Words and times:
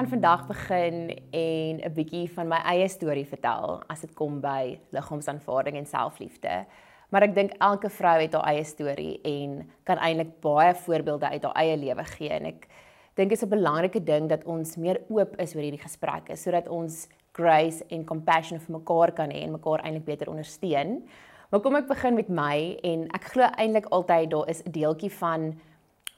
gaan 0.00 0.08
vandag 0.08 0.46
begin 0.46 1.18
en 1.30 1.80
'n 1.84 1.92
bietjie 1.92 2.32
van 2.32 2.48
my 2.48 2.56
eie 2.56 2.88
storie 2.88 3.26
vertel 3.26 3.82
as 3.86 4.00
dit 4.00 4.14
kom 4.14 4.40
by 4.40 4.80
liggaamsaanvaarding 4.90 5.76
en 5.76 5.86
selfliefde. 5.86 6.64
Maar 7.08 7.22
ek 7.22 7.34
dink 7.34 7.52
elke 7.58 7.90
vrou 7.90 8.20
het 8.20 8.32
haar 8.32 8.46
eie 8.46 8.64
storie 8.64 9.20
en 9.22 9.70
kan 9.84 9.98
eintlik 9.98 10.40
baie 10.40 10.74
voorbeelde 10.74 11.28
uit 11.28 11.42
haar 11.42 11.54
eie 11.54 11.76
lewe 11.76 12.04
gee 12.04 12.28
en 12.28 12.44
ek 12.44 12.68
dink 13.14 13.28
dit 13.28 13.32
is 13.32 13.44
'n 13.44 13.48
belangrike 13.48 14.04
ding 14.04 14.28
dat 14.28 14.44
ons 14.44 14.76
meer 14.76 15.00
oop 15.08 15.36
is 15.36 15.54
oor 15.54 15.62
hierdie 15.62 15.86
gesprekke 15.86 16.36
sodat 16.36 16.68
ons 16.68 17.08
grace 17.32 17.84
en 17.90 18.04
compassion 18.04 18.60
vir 18.60 18.78
mekaar 18.78 19.12
kan 19.12 19.30
hê 19.30 19.42
en 19.42 19.52
mekaar 19.52 19.80
eintlik 19.84 20.04
beter 20.04 20.28
ondersteun. 20.28 21.04
Maar 21.50 21.60
kom 21.60 21.76
ek 21.76 21.88
begin 21.88 22.14
met 22.14 22.28
my 22.28 22.78
en 22.82 23.08
ek 23.12 23.24
glo 23.24 23.42
eintlik 23.42 23.86
altyd 23.90 24.30
daar 24.30 24.48
is 24.48 24.62
'n 24.62 24.70
deeltjie 24.70 25.12
van 25.12 25.60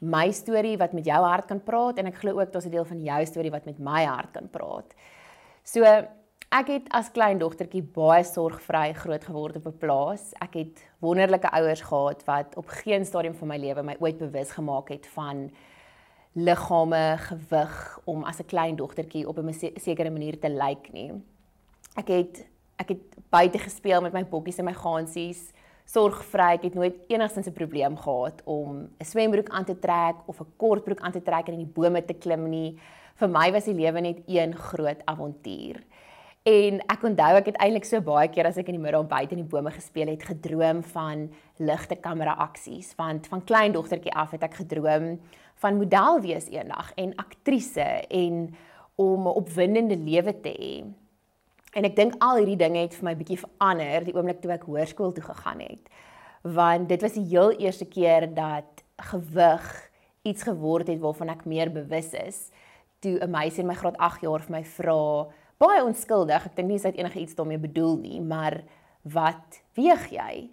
my 0.03 0.33
storie 0.35 0.77
wat 0.77 0.93
met 0.93 1.07
jou 1.07 1.21
hart 1.23 1.47
kan 1.47 1.61
praat 1.63 1.99
en 1.99 2.11
ek 2.11 2.19
glo 2.23 2.41
ook 2.41 2.53
daar's 2.53 2.67
'n 2.67 2.75
deel 2.75 2.85
van 2.85 3.01
jou 3.01 3.27
storie 3.27 3.51
wat 3.51 3.65
met 3.65 3.79
my 3.79 4.05
hart 4.05 4.33
kan 4.33 4.49
praat. 4.51 4.95
So 5.63 5.85
ek 5.85 6.67
het 6.67 6.87
as 6.91 7.11
klein 7.11 7.39
dogtertjie 7.39 7.83
baie 7.83 8.25
sorgvry 8.25 8.93
groot 8.93 9.25
geword 9.25 9.57
op 9.57 9.67
'n 9.67 9.79
plaas. 9.79 10.33
Ek 10.41 10.55
het 10.55 10.85
wonderlike 10.99 11.51
ouers 11.51 11.81
gehad 11.81 12.25
wat 12.25 12.57
op 12.57 12.67
geen 12.69 13.05
stadium 13.05 13.35
van 13.35 13.49
my 13.49 13.57
lewe 13.57 13.83
my 13.83 13.97
ooit 14.01 14.19
bewus 14.19 14.51
gemaak 14.51 14.89
het 14.89 15.07
van 15.07 15.51
liggame, 16.35 17.17
gewig 17.19 18.01
om 18.05 18.25
as 18.25 18.41
'n 18.41 18.47
klein 18.47 18.77
dogtertjie 18.77 19.29
op 19.29 19.39
'n 19.39 19.53
sekere 19.77 20.11
manier 20.11 20.39
te 20.39 20.49
lyk 20.49 20.93
nie. 20.93 21.13
Ek 21.97 22.09
het 22.09 22.47
ek 22.77 22.89
het 22.89 23.17
buite 23.31 23.59
gespeel 23.59 24.01
met 24.01 24.13
my 24.13 24.25
bokkies 24.25 24.59
en 24.59 24.65
my 24.65 24.75
gansies 24.75 25.53
sorgvry. 25.93 26.57
Ek 26.57 26.67
het 26.69 26.75
nooit 26.75 26.97
enigstens 27.09 27.47
'n 27.47 27.53
probleem 27.53 27.97
gehad 27.97 28.43
om 28.45 28.89
'n 28.99 29.05
swembroek 29.05 29.49
aan 29.49 29.65
te 29.65 29.79
trek 29.79 30.17
of 30.27 30.41
'n 30.41 30.53
kortbroek 30.57 31.01
aan 31.01 31.13
te 31.13 31.23
trek 31.23 31.49
en 31.49 31.55
in 31.55 31.65
die 31.65 31.75
bome 31.75 32.05
te 32.05 32.15
klim 32.15 32.49
nie. 32.49 32.79
Vir 33.17 33.29
my 33.29 33.53
was 33.53 33.65
die 33.65 33.75
lewe 33.75 34.01
net 34.01 34.19
een 34.27 34.55
groot 34.55 35.01
avontuur. 35.05 35.83
En 36.43 36.81
ek 36.91 37.03
onthou 37.03 37.37
ek 37.37 37.47
het 37.47 37.57
eintlik 37.63 37.85
so 37.85 38.01
baie 38.01 38.29
keer 38.29 38.47
as 38.47 38.57
ek 38.57 38.69
in 38.69 38.75
die 38.75 38.83
middag 38.83 39.07
buite 39.07 39.37
in 39.37 39.45
die 39.45 39.51
bome 39.51 39.71
gespeel 39.71 40.09
het, 40.09 40.23
gedroom 40.23 40.83
van 40.83 41.31
ligte 41.59 41.95
kamera 41.95 42.33
aksies, 42.33 42.95
want 42.97 43.27
van 43.27 43.45
klein 43.45 43.73
dogtertjie 43.73 44.15
af 44.15 44.31
het 44.31 44.43
ek 44.43 44.55
gedroom 44.55 45.21
van 45.55 45.77
model 45.77 46.21
wees 46.21 46.49
eendag 46.51 46.93
en 46.97 47.15
aktrise 47.17 48.03
en 48.11 48.57
om 48.97 49.21
'n 49.27 49.37
opwindende 49.37 49.97
lewe 49.97 50.41
te 50.41 50.49
hê. 50.49 51.02
En 51.73 51.87
ek 51.89 51.95
dink 51.97 52.17
al 52.21 52.43
hierdie 52.43 52.59
dinge 52.61 52.83
het 52.85 52.97
vir 52.99 53.07
my 53.09 53.15
bietjie 53.17 53.39
verander 53.41 54.05
die 54.05 54.13
oomblik 54.13 54.43
toe 54.43 54.53
ek 54.53 54.67
hoërskool 54.69 55.15
toe 55.17 55.25
gegaan 55.25 55.63
het. 55.65 55.89
Want 56.43 56.91
dit 56.91 57.01
was 57.01 57.15
die 57.17 57.25
heel 57.31 57.55
eerste 57.57 57.87
keer 57.89 58.27
dat 58.35 58.83
gewig 59.13 59.69
iets 60.29 60.45
geword 60.47 60.91
het 60.93 61.01
waarvan 61.01 61.33
ek 61.33 61.47
meer 61.49 61.73
bewus 61.73 62.13
is. 62.13 62.51
Toe 63.01 63.19
'n 63.19 63.31
meisie 63.31 63.63
in 63.63 63.67
my 63.67 63.75
graad 63.75 63.97
8 63.97 64.21
jaar 64.21 64.41
vir 64.41 64.53
my 64.53 64.65
vra, 64.65 65.27
baie 65.59 65.85
onskuldig, 65.85 66.47
ek 66.47 66.57
dink 66.57 66.69
nie 66.69 66.79
sy 66.79 66.89
het 66.89 66.99
enige 66.99 67.21
iets 67.21 67.35
daarmee 67.35 67.59
bedoel 67.59 67.97
nie, 67.97 68.21
maar 68.21 68.63
wat 69.03 69.63
weeg 69.75 70.11
jy? 70.11 70.51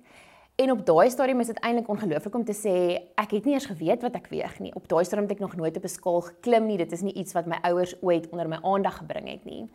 En 0.55 0.71
op 0.71 0.85
daai 0.85 1.09
stadium 1.09 1.39
is 1.39 1.47
dit 1.47 1.59
eintlik 1.59 1.87
ongelooflik 1.87 2.35
om 2.35 2.43
te 2.45 2.53
sê 2.53 2.99
ek 3.15 3.31
het 3.31 3.45
nie 3.45 3.53
eers 3.53 3.65
geweet 3.65 4.01
wat 4.01 4.15
ek 4.15 4.27
weeg 4.27 4.59
nie. 4.59 4.73
Op 4.75 4.87
daai 4.87 5.05
stadium 5.05 5.27
het 5.27 5.37
ek 5.37 5.39
nog 5.39 5.55
nooit 5.55 5.77
op 5.77 5.83
'n 5.83 5.87
skaal 5.87 6.21
geklim 6.21 6.65
nie. 6.65 6.77
Dit 6.77 6.91
is 6.91 7.01
nie 7.01 7.13
iets 7.13 7.33
wat 7.33 7.45
my 7.45 7.59
ouers 7.63 7.95
ooit 8.01 8.29
onder 8.29 8.47
my 8.47 8.59
aandag 8.61 8.97
gebring 8.97 9.27
het 9.29 9.45
nie. 9.45 9.69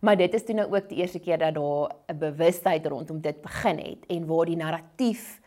Maar 0.00 0.16
dit 0.16 0.34
is 0.34 0.44
toe 0.44 0.54
nou 0.54 0.68
ook 0.74 0.88
die 0.88 0.98
eerste 0.98 1.18
keer 1.18 1.38
dat 1.38 1.54
daar 1.54 1.90
'n 2.06 2.18
bewustheid 2.18 2.86
rondom 2.86 3.20
dit 3.20 3.40
begin 3.40 3.78
het 3.78 4.06
en 4.06 4.26
waar 4.26 4.46
die 4.46 4.56
narratief 4.56 5.40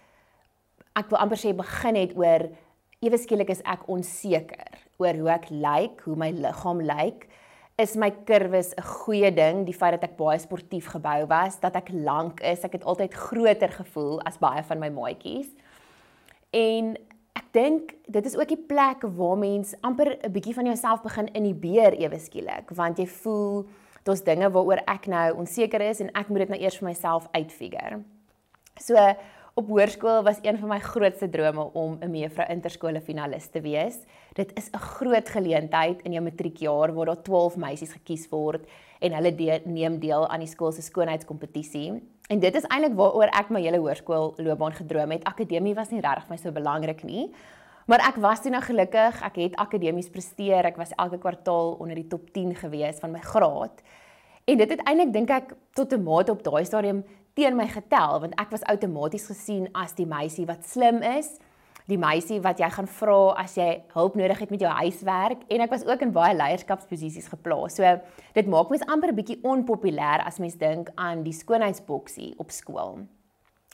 ek 0.93 1.09
wil 1.09 1.19
amper 1.19 1.39
sê 1.39 1.53
begin 1.55 1.95
het 1.95 2.15
oor 2.17 2.49
ewe 3.01 3.17
skielik 3.17 3.49
is 3.49 3.63
ek 3.65 3.87
onseker 3.91 4.81
oor 5.01 5.17
hoe 5.17 5.31
ek 5.33 5.49
lyk, 5.49 6.03
hoe 6.05 6.17
my 6.19 6.29
liggaam 6.35 6.83
lyk. 6.85 7.27
Is 7.81 7.95
my 7.95 8.11
kurwes 8.27 8.75
'n 8.77 8.83
goeie 8.83 9.31
ding? 9.33 9.65
Die 9.65 9.73
feit 9.73 9.99
dat 9.99 10.03
ek 10.03 10.17
baie 10.17 10.37
sportief 10.37 10.91
gebou 10.93 11.25
was, 11.27 11.59
dat 11.59 11.75
ek 11.75 11.89
lank 11.89 12.41
is, 12.41 12.63
ek 12.63 12.73
het 12.73 12.83
altyd 12.83 13.13
groter 13.13 13.71
gevoel 13.71 14.21
as 14.21 14.37
baie 14.37 14.63
van 14.63 14.79
my 14.79 14.89
maatjies. 14.89 15.49
En 16.51 16.97
ek 17.33 17.47
dink 17.51 17.95
dit 18.07 18.25
is 18.25 18.37
ook 18.37 18.47
die 18.47 18.65
plek 18.67 19.01
waar 19.01 19.37
mens 19.37 19.73
amper 19.81 20.19
'n 20.21 20.31
bietjie 20.31 20.53
van 20.53 20.65
jouself 20.65 21.01
begin 21.01 21.27
inhibeer 21.33 21.93
ewe 21.93 22.19
skielik, 22.19 22.69
want 22.69 22.97
jy 22.97 23.07
voel 23.07 23.65
daar's 24.03 24.23
dinge 24.23 24.49
waaroor 24.49 24.81
ek 24.85 25.07
nou 25.11 25.27
onseker 25.43 25.81
is 25.81 26.01
en 26.01 26.09
ek 26.17 26.29
moet 26.29 26.45
dit 26.45 26.55
nou 26.55 26.59
eers 26.61 26.77
vir 26.77 26.89
myself 26.89 27.27
uitfigure. 27.31 28.01
So 28.79 28.97
op 29.59 29.67
hoërskool 29.67 30.23
was 30.23 30.39
een 30.41 30.57
van 30.57 30.69
my 30.71 30.79
grootste 30.79 31.29
drome 31.29 31.63
om 31.73 31.97
'n 32.01 32.11
mevrou 32.11 32.47
interskole 32.49 33.01
finalis 33.01 33.47
te 33.47 33.61
wees. 33.61 33.99
Dit 34.33 34.51
is 34.57 34.69
'n 34.71 34.77
groot 34.77 35.29
geleentheid 35.29 36.01
in 36.01 36.11
jou 36.11 36.23
matriekjaar 36.23 36.93
waar 36.93 37.05
daar 37.05 37.21
12 37.21 37.57
meisies 37.57 37.91
gekies 37.91 38.29
word 38.29 38.65
en 38.99 39.13
hulle 39.13 39.35
de 39.35 39.61
neem 39.65 39.99
deel 39.99 40.27
aan 40.27 40.39
die 40.39 40.47
skool 40.47 40.71
se 40.71 40.81
skoonheidskompetisie. 40.81 42.01
En 42.29 42.39
dit 42.39 42.55
is 42.55 42.63
eintlik 42.63 42.93
waaroor 42.93 43.29
ek 43.33 43.49
my 43.49 43.61
hele 43.61 43.77
hoërskool 43.77 44.33
loopbaan 44.37 44.73
gedroom 44.73 45.11
het. 45.11 45.23
Akademie 45.23 45.75
was 45.75 45.89
nie 45.89 46.01
regtig 46.01 46.27
vir 46.27 46.29
my 46.29 46.37
so 46.37 46.51
belangrik 46.51 47.03
nie. 47.03 47.31
Maar 47.85 48.07
ek 48.07 48.15
was 48.21 48.41
toe 48.41 48.51
nou 48.51 48.61
gelukkig, 48.63 49.21
ek 49.25 49.35
het 49.35 49.55
akademies 49.55 50.09
presteer. 50.09 50.65
Ek 50.65 50.77
was 50.77 50.93
elke 50.97 51.17
kwartaal 51.17 51.75
onder 51.79 51.95
die 51.95 52.07
top 52.07 52.29
10 52.33 52.55
gewees 52.55 52.99
van 52.99 53.11
my 53.11 53.19
graad. 53.19 53.81
En 54.45 54.57
dit 54.57 54.69
het 54.69 54.81
eintlik 54.85 55.13
dink 55.13 55.29
ek 55.29 55.53
tot 55.73 55.93
'n 55.93 56.03
mate 56.03 56.31
op 56.31 56.43
daai 56.43 56.65
stadium 56.65 57.03
teen 57.33 57.55
my 57.55 57.67
getel 57.67 58.19
want 58.19 58.35
ek 58.39 58.51
was 58.51 58.65
outomaties 58.67 59.27
gesien 59.31 59.69
as 59.77 59.93
die 59.93 60.05
meisie 60.05 60.45
wat 60.45 60.65
slim 60.67 61.01
is, 61.01 61.37
die 61.87 61.97
meisie 61.97 62.39
wat 62.43 62.59
jy 62.59 62.69
gaan 62.69 62.87
vra 62.87 63.33
as 63.43 63.55
jy 63.55 63.83
hulp 63.93 64.15
nodig 64.15 64.39
het 64.39 64.51
met 64.53 64.59
jou 64.59 64.71
huiswerk 64.71 65.45
en 65.49 65.61
ek 65.61 65.69
was 65.69 65.85
ook 65.85 66.01
in 66.01 66.11
baie 66.11 66.35
leierskapsposisies 66.35 67.27
geplaas. 67.27 67.75
So 67.75 68.01
dit 68.33 68.47
maak 68.47 68.69
mens 68.69 68.85
amper 68.87 69.09
'n 69.11 69.15
bietjie 69.15 69.41
onpopulêr 69.43 70.25
as 70.25 70.39
mens 70.39 70.55
dink 70.55 70.91
aan 70.95 71.23
die 71.23 71.33
skoonheidsboksie 71.33 72.33
op 72.37 72.51
skool. 72.51 73.07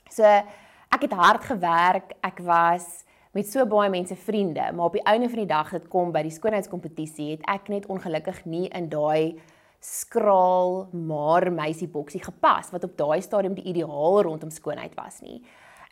So 0.09 0.24
ek 0.24 1.01
het 1.01 1.13
hard 1.13 1.44
gewerk, 1.44 2.13
ek 2.24 2.39
was 2.39 3.03
met 3.38 3.50
so 3.52 3.66
baie 3.70 3.90
mense 3.94 4.16
vriende, 4.18 4.64
maar 4.74 4.90
op 4.90 4.96
die 4.98 5.03
einde 5.06 5.30
van 5.30 5.44
die 5.44 5.50
dag 5.50 5.70
het 5.75 5.86
kom 5.94 6.09
by 6.14 6.24
die 6.25 6.34
skoonheidskompetisie 6.34 7.36
het 7.36 7.46
ek 7.52 7.70
net 7.70 7.86
ongelukkig 7.92 8.44
nie 8.50 8.66
in 8.74 8.90
daai 8.90 9.38
skraal 9.84 10.88
maar 10.92 11.46
meisie 11.53 11.90
boksie 11.92 12.22
gepas 12.24 12.72
wat 12.74 12.88
op 12.88 12.96
daai 12.98 13.22
stadium 13.22 13.53
die 13.58 13.68
ideaal 13.70 14.24
rondom 14.25 14.50
skoonheid 14.53 14.96
was 14.98 15.22
nie. 15.22 15.44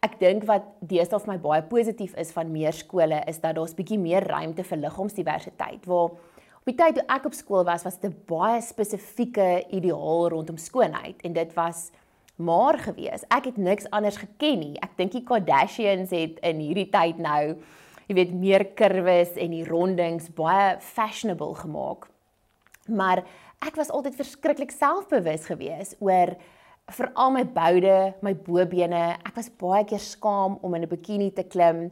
Ek 0.06 0.18
dink 0.22 0.48
wat 0.50 0.66
deesdae 0.82 1.22
vir 1.22 1.34
my 1.36 1.38
baie 1.44 1.66
positief 1.70 2.16
is 2.22 2.34
van 2.34 2.50
meer 2.54 2.74
skole 2.74 3.22
is 3.30 3.38
dat 3.44 3.60
daar's 3.60 3.78
bietjie 3.78 4.00
meer 4.02 4.26
ruimte 4.26 4.66
vir 4.66 4.82
liggaamsdiversiteit 4.82 5.86
waar 5.90 6.18
op 6.18 6.72
die 6.72 6.78
tyd 6.80 6.98
toe 6.98 7.06
ek 7.14 7.30
op 7.30 7.38
skool 7.38 7.66
was 7.68 7.86
was 7.86 8.02
dit 8.02 8.10
'n 8.10 8.26
baie 8.26 8.62
spesifieke 8.62 9.66
ideaal 9.70 10.30
rondom 10.34 10.58
skoonheid 10.58 11.22
en 11.22 11.34
dit 11.34 11.54
was 11.54 11.92
maar 12.36 12.80
gewees. 12.80 13.24
Ek 13.32 13.48
het 13.52 13.58
niks 13.58 13.88
anders 13.96 14.18
geken 14.20 14.60
nie. 14.60 14.76
Ek 14.84 14.98
dink 15.00 15.14
die 15.16 15.24
Kardashians 15.24 16.12
het 16.16 16.42
in 16.44 16.60
hierdie 16.64 16.90
tyd 16.92 17.22
nou, 17.22 17.56
jy 18.08 18.18
weet, 18.18 18.34
meer 18.36 18.66
kurwes 18.78 19.38
en 19.40 19.56
die 19.56 19.66
rondings 19.68 20.28
baie 20.36 20.76
fashionable 20.84 21.56
gemaak. 21.62 22.10
Maar 22.92 23.24
ek 23.66 23.80
was 23.80 23.90
altyd 23.90 24.18
verskriklik 24.20 24.74
selfbewus 24.76 25.48
geweest 25.50 25.98
oor 26.04 26.36
veral 26.94 27.32
my 27.34 27.46
boude, 27.50 28.14
my 28.22 28.36
bobene. 28.46 29.16
Ek 29.26 29.34
was 29.40 29.50
baie 29.50 29.86
keer 29.90 30.04
skaam 30.04 30.60
om 30.62 30.76
in 30.76 30.84
'n 30.84 30.90
bikini 30.90 31.32
te 31.34 31.44
klim. 31.44 31.90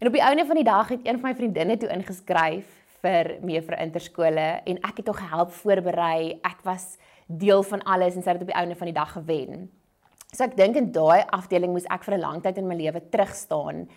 En 0.00 0.06
op 0.06 0.12
die 0.12 0.22
einde 0.22 0.46
van 0.46 0.56
die 0.56 0.64
dag 0.64 0.88
het 0.88 1.00
een 1.04 1.20
van 1.20 1.30
my 1.30 1.34
vriendinne 1.34 1.76
toe 1.76 1.88
ingeskryf 1.88 2.66
vir 3.02 3.38
mevrou 3.42 3.78
interskole 3.78 4.62
en 4.64 4.78
ek 4.82 4.96
het 4.96 5.06
hom 5.06 5.16
gehelp 5.16 5.50
voorberei. 5.50 6.40
Ek 6.42 6.62
was 6.64 6.98
deel 7.26 7.62
van 7.62 7.82
alles 7.82 8.14
en 8.14 8.22
sy 8.22 8.30
het 8.30 8.40
op 8.40 8.50
die 8.50 8.56
einde 8.56 8.76
van 8.76 8.86
die 8.86 8.96
dag 8.96 9.12
gewen. 9.12 9.70
So 10.32 10.44
ek 10.44 10.56
dink 10.56 10.76
in 10.76 10.92
daai 10.92 11.24
afdeling 11.28 11.72
moes 11.72 11.88
ek 11.92 12.04
vir 12.04 12.14
'n 12.16 12.20
lang 12.20 12.42
tyd 12.42 12.58
in 12.58 12.66
my 12.66 12.74
lewe 12.74 13.00
terugstaan. 13.10 13.88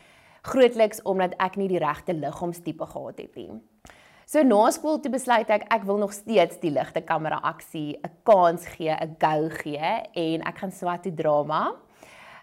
Grootliks 0.43 1.01
omdat 1.03 1.33
ek 1.39 1.55
nie 1.57 1.67
die 1.67 1.79
regte 1.79 2.13
liggaamstipe 2.13 2.85
gehad 2.85 3.17
het 3.17 3.35
nie. 3.35 3.61
So 4.25 4.43
na 4.43 4.71
skool 4.71 4.99
toe 4.99 5.11
besluit 5.11 5.49
ek 5.49 5.67
ek 5.69 5.83
wil 5.85 5.97
nog 5.97 6.13
steeds 6.13 6.57
die 6.57 6.71
ligte 6.71 7.01
kamera 7.01 7.39
aksie 7.43 7.97
'n 8.03 8.11
kans 8.23 8.65
gee, 8.65 8.91
'n 8.91 9.15
go 9.19 9.49
gee 9.49 10.03
en 10.13 10.41
ek 10.41 10.57
gaan 10.57 10.71
swat 10.71 11.03
toe 11.03 11.13
drama. 11.13 11.75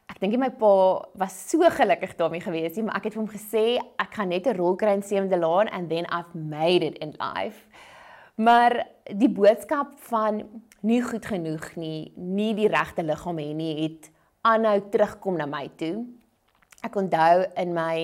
Ek 0.09 0.21
dink 0.21 0.39
my 0.39 0.51
pa 0.51 1.09
was 1.15 1.51
so 1.51 1.59
gelukkig 1.59 2.17
daarmee 2.17 2.41
gewees, 2.41 2.77
maar 2.77 2.97
ek 2.97 3.05
het 3.05 3.15
vir 3.15 3.23
hom 3.23 3.29
gesê 3.33 3.79
ek 3.99 4.15
gaan 4.15 4.29
net 4.29 4.47
'n 4.47 4.57
rol 4.57 4.77
kry 4.77 4.95
in 4.95 5.03
Seemde 5.03 5.37
Laan 5.37 5.69
and 5.69 5.89
then 5.89 6.07
I've 6.07 6.35
made 6.35 6.83
it 6.83 6.99
in 6.99 7.15
life. 7.19 7.67
Maar 8.37 8.87
die 9.05 9.29
boodskap 9.29 9.95
van 10.09 10.63
nie 10.83 11.03
goed 11.03 11.27
genoeg 11.27 11.77
nie, 11.79 12.13
nie 12.17 12.53
die 12.59 12.69
regte 12.71 13.05
liggaam 13.07 13.39
hê 13.39 13.53
nie, 13.55 13.73
het 13.85 14.11
aanhou 14.47 14.79
terugkom 14.91 15.39
na 15.39 15.47
my 15.47 15.69
toe. 15.79 16.03
Ek 16.83 16.97
onthou 16.99 17.47
in 17.63 17.75
my 17.75 17.97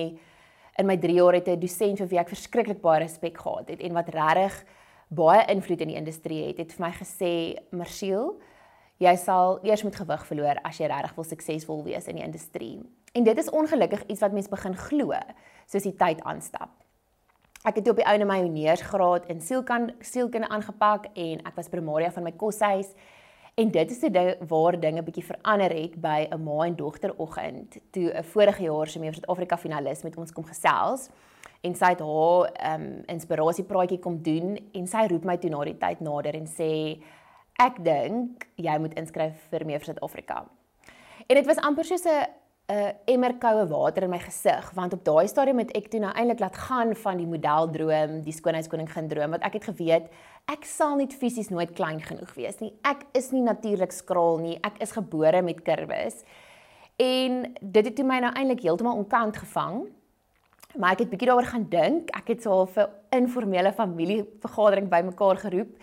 in 0.79 0.87
my 0.87 0.95
3 0.95 1.13
jaar 1.13 1.35
het 1.35 1.47
'n 1.49 1.59
dosent 1.59 1.97
vir 1.99 2.07
wie 2.07 2.19
ek 2.19 2.29
verskriklik 2.29 2.81
baie 2.81 2.99
respek 2.99 3.37
gehad 3.37 3.69
het 3.69 3.81
en 3.81 3.93
wat 3.93 4.09
regtig 4.09 4.65
baie 5.09 5.45
invloed 5.47 5.81
in 5.81 5.87
die 5.87 5.97
industrie 5.97 6.47
het, 6.47 6.57
het 6.57 6.71
vir 6.71 6.85
my 6.85 6.91
gesê, 6.91 7.57
"Marsiel, 7.71 8.39
jy 8.97 9.15
sal 9.15 9.59
eers 9.63 9.83
met 9.83 9.95
gewig 9.95 10.25
verloor 10.25 10.55
as 10.63 10.77
jy 10.77 10.87
regtig 10.87 11.15
wil 11.15 11.23
suksesvol 11.23 11.83
wees 11.83 12.07
in 12.07 12.15
die 12.15 12.23
industrie." 12.23 12.79
En 13.13 13.23
dit 13.23 13.37
is 13.37 13.49
ongelukkig 13.49 14.05
iets 14.07 14.21
wat 14.21 14.31
mense 14.31 14.49
begin 14.49 14.75
glo 14.75 15.13
soos 15.65 15.83
die 15.83 15.95
tyd 15.95 16.21
aanstap. 16.23 16.69
Ek 17.67 17.75
het 17.75 17.89
op 17.91 17.97
die 17.99 18.05
ouene 18.07 18.23
my 18.23 18.37
honeursgraad 18.39 19.25
in 19.27 19.41
sielkunde 19.43 19.97
sielkunde 19.99 20.47
aangepak 20.47 21.09
en 21.11 21.41
ek 21.43 21.57
was 21.57 21.67
primaria 21.67 22.07
van 22.15 22.23
my 22.23 22.31
koshuis. 22.31 22.93
En 23.59 23.71
dit 23.75 23.91
is 23.91 23.99
die 23.99 24.11
ding 24.15 24.29
waar 24.47 24.77
dinge 24.79 25.03
bietjie 25.03 25.25
verander 25.27 25.75
het 25.75 25.97
by 25.99 26.29
'n 26.31 26.39
ma 26.43 26.65
en 26.65 26.75
dogter 26.75 27.11
oggend 27.17 27.77
toe 27.91 28.13
'n 28.15 28.23
vorige 28.23 28.63
jaar 28.63 28.87
se 28.87 28.99
meer 28.99 29.13
Suid-Afrika 29.13 29.57
finalis 29.57 30.03
met 30.03 30.17
ons 30.17 30.31
kom 30.31 30.43
gesels 30.43 31.09
en 31.61 31.75
sy 31.75 31.85
het 31.85 31.99
haar 31.99 32.49
ehm 32.53 32.81
um, 32.81 33.03
inspirasiepraatjie 33.07 33.99
kom 33.99 34.21
doen 34.23 34.57
en 34.73 34.87
sy 34.87 35.07
roep 35.09 35.25
my 35.25 35.37
toe 35.37 35.49
na 35.49 35.63
die 35.63 35.77
tyd 35.77 35.99
nader 35.99 36.35
en 36.35 36.47
sê 36.47 37.01
ek 37.59 37.83
dink 37.83 38.47
jy 38.55 38.77
moet 38.79 38.93
inskryf 38.93 39.35
vir 39.49 39.65
meer 39.65 39.83
Suid-Afrika. 39.83 40.45
En 41.27 41.35
dit 41.35 41.45
was 41.45 41.57
amper 41.57 41.83
soos 41.85 42.05
'n 42.05 42.25
'n 42.69 42.93
emmer 43.05 43.33
koue 43.33 43.67
water 43.67 44.03
in 44.03 44.09
my 44.09 44.19
gesig 44.19 44.71
want 44.73 44.93
op 44.93 45.03
daai 45.03 45.27
stadium 45.27 45.57
het 45.57 45.71
ek 45.75 45.89
toe 45.89 45.99
nou 45.99 46.11
eintlik 46.13 46.39
laat 46.39 46.55
gaan 46.55 46.95
van 46.95 47.17
die 47.17 47.27
modeldroom, 47.27 48.21
die 48.21 48.33
skoonheidskoningin 48.33 49.07
droom 49.07 49.31
wat 49.31 49.41
ek 49.41 49.53
het 49.53 49.63
geweet 49.63 50.09
ek 50.49 50.65
sal 50.65 50.97
nie 50.97 51.07
fisies 51.13 51.51
nooit 51.53 51.75
klein 51.77 52.01
genoeg 52.01 52.31
wees 52.37 52.57
nie. 52.63 52.71
Ek 52.87 53.05
is 53.17 53.29
nie 53.35 53.43
natuurlik 53.45 53.93
skraal 53.93 54.39
nie. 54.41 54.57
Ek 54.65 54.79
is 54.83 54.95
gebore 54.95 55.43
met 55.45 55.61
kurwes. 55.65 56.23
En 56.99 57.43
dit 57.61 57.85
het 57.85 57.95
toe 57.95 58.05
my 58.07 58.19
nou 58.23 58.31
eintlik 58.33 58.65
heeltemal 58.65 58.97
onkant 58.99 59.37
gevang. 59.43 59.85
Maar 60.75 60.95
ek 60.95 61.05
het 61.05 61.11
bietjie 61.13 61.29
daaroor 61.29 61.49
gaan 61.51 61.67
dink. 61.69 62.09
Ek 62.17 62.33
het 62.33 62.43
so 62.43 62.65
'n 62.65 62.89
informele 63.11 63.73
familievergadering 63.73 64.89
bymekaar 64.89 65.37
geroep 65.37 65.77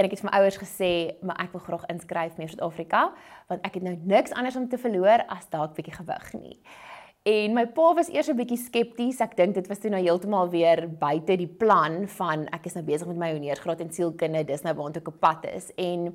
En 0.00 0.06
ek 0.06 0.14
het 0.14 0.22
vir 0.22 0.30
my 0.30 0.38
ouers 0.38 0.56
gesê, 0.56 0.92
"Maar 1.20 1.36
ek 1.44 1.52
wil 1.52 1.60
graag 1.60 1.86
inskryf 1.92 2.36
meer 2.36 2.48
Suid-Afrika, 2.48 3.12
want 3.48 3.60
ek 3.66 3.74
het 3.74 3.82
nou 3.82 3.96
niks 4.02 4.32
anders 4.32 4.56
om 4.56 4.68
te 4.68 4.78
verloor 4.78 5.24
as 5.28 5.48
dalk 5.48 5.74
bietjie 5.74 5.92
gewig 5.92 6.32
nie." 6.32 6.60
En 7.22 7.52
my 7.52 7.66
pa 7.66 7.94
was 7.94 8.08
eers 8.08 8.28
'n 8.28 8.36
bietjie 8.36 8.56
skepties. 8.56 9.20
Ek 9.20 9.36
dink 9.36 9.54
dit 9.54 9.66
was 9.68 9.78
toe 9.78 9.90
nou 9.90 10.00
heeltemal 10.00 10.48
weer 10.48 10.88
buite 10.88 11.36
die 11.36 11.46
plan 11.46 12.08
van 12.08 12.48
ek 12.48 12.66
is 12.66 12.74
nou 12.74 12.84
besig 12.84 13.06
met 13.06 13.16
my 13.16 13.32
honeursgraad 13.32 13.80
in 13.80 13.92
sielkunde, 13.92 14.44
dis 14.44 14.62
nou 14.62 14.74
waantoe 14.74 15.02
ek 15.02 15.08
op 15.08 15.20
pad 15.20 15.44
is. 15.44 15.70
En 15.76 16.06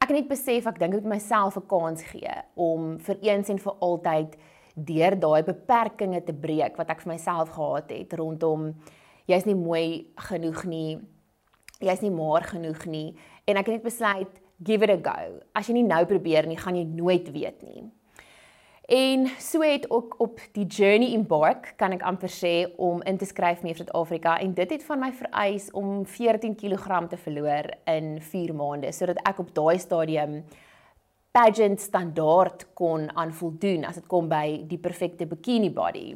ek 0.00 0.08
het 0.08 0.10
net 0.10 0.28
besef 0.28 0.66
ek 0.66 0.78
dink 0.78 0.94
ek 0.94 1.02
moet 1.02 1.12
myself 1.12 1.56
'n 1.56 1.66
kans 1.66 2.02
gee 2.02 2.34
om 2.54 2.98
vir 2.98 3.16
eens 3.22 3.48
en 3.48 3.58
vir 3.58 3.72
altyd 3.80 4.36
deur 4.74 5.18
daai 5.18 5.42
beperkings 5.42 6.24
te 6.26 6.32
breek 6.32 6.76
wat 6.76 6.90
ek 6.90 7.00
vir 7.00 7.12
myself 7.12 7.48
gehad 7.48 7.90
het 7.90 8.12
rondom 8.12 8.74
jy's 9.26 9.46
nie 9.46 9.54
mooi 9.54 10.06
genoeg 10.16 10.64
nie 10.64 11.00
jy's 11.80 12.02
nie 12.04 12.12
maar 12.14 12.46
genoeg 12.48 12.86
nie 12.86 13.08
en 13.46 13.56
ek 13.56 13.68
het 13.68 13.78
net 13.78 13.86
besluit 13.86 14.42
give 14.64 14.82
it 14.82 14.90
a 14.90 14.96
go. 14.96 15.40
As 15.54 15.68
jy 15.68 15.76
nie 15.76 15.86
nou 15.86 16.04
probeer 16.08 16.46
nie, 16.48 16.56
gaan 16.56 16.78
jy 16.78 16.86
nooit 16.88 17.28
weet 17.34 17.62
nie. 17.66 17.84
En 18.86 19.26
so 19.42 19.60
het 19.66 19.90
ook 19.90 20.14
op 20.22 20.40
die 20.54 20.66
journey 20.66 21.10
embark 21.14 21.72
kan 21.76 21.90
ek 21.96 22.04
amper 22.06 22.30
sê 22.30 22.52
om 22.78 23.00
in 23.02 23.18
te 23.18 23.26
skryf 23.26 23.64
mee 23.64 23.74
vir 23.74 23.82
Suid-Afrika 23.82 24.36
en 24.38 24.52
dit 24.54 24.74
het 24.76 24.84
van 24.86 25.00
my 25.02 25.10
vereis 25.10 25.66
om 25.74 26.04
14 26.06 26.54
kg 26.54 27.00
te 27.10 27.18
verloor 27.18 27.66
in 27.90 28.20
4 28.22 28.54
maande 28.54 28.92
sodat 28.94 29.18
ek 29.26 29.42
op 29.42 29.50
daai 29.58 29.80
stadium 29.82 30.38
pageant 31.34 31.82
standaard 31.82 32.68
kon 32.78 33.10
aan 33.18 33.34
voldoen 33.34 33.84
as 33.84 33.98
dit 33.98 34.06
kom 34.06 34.30
by 34.30 34.62
die 34.70 34.78
perfekte 34.78 35.26
bikini 35.26 35.72
body. 35.74 36.14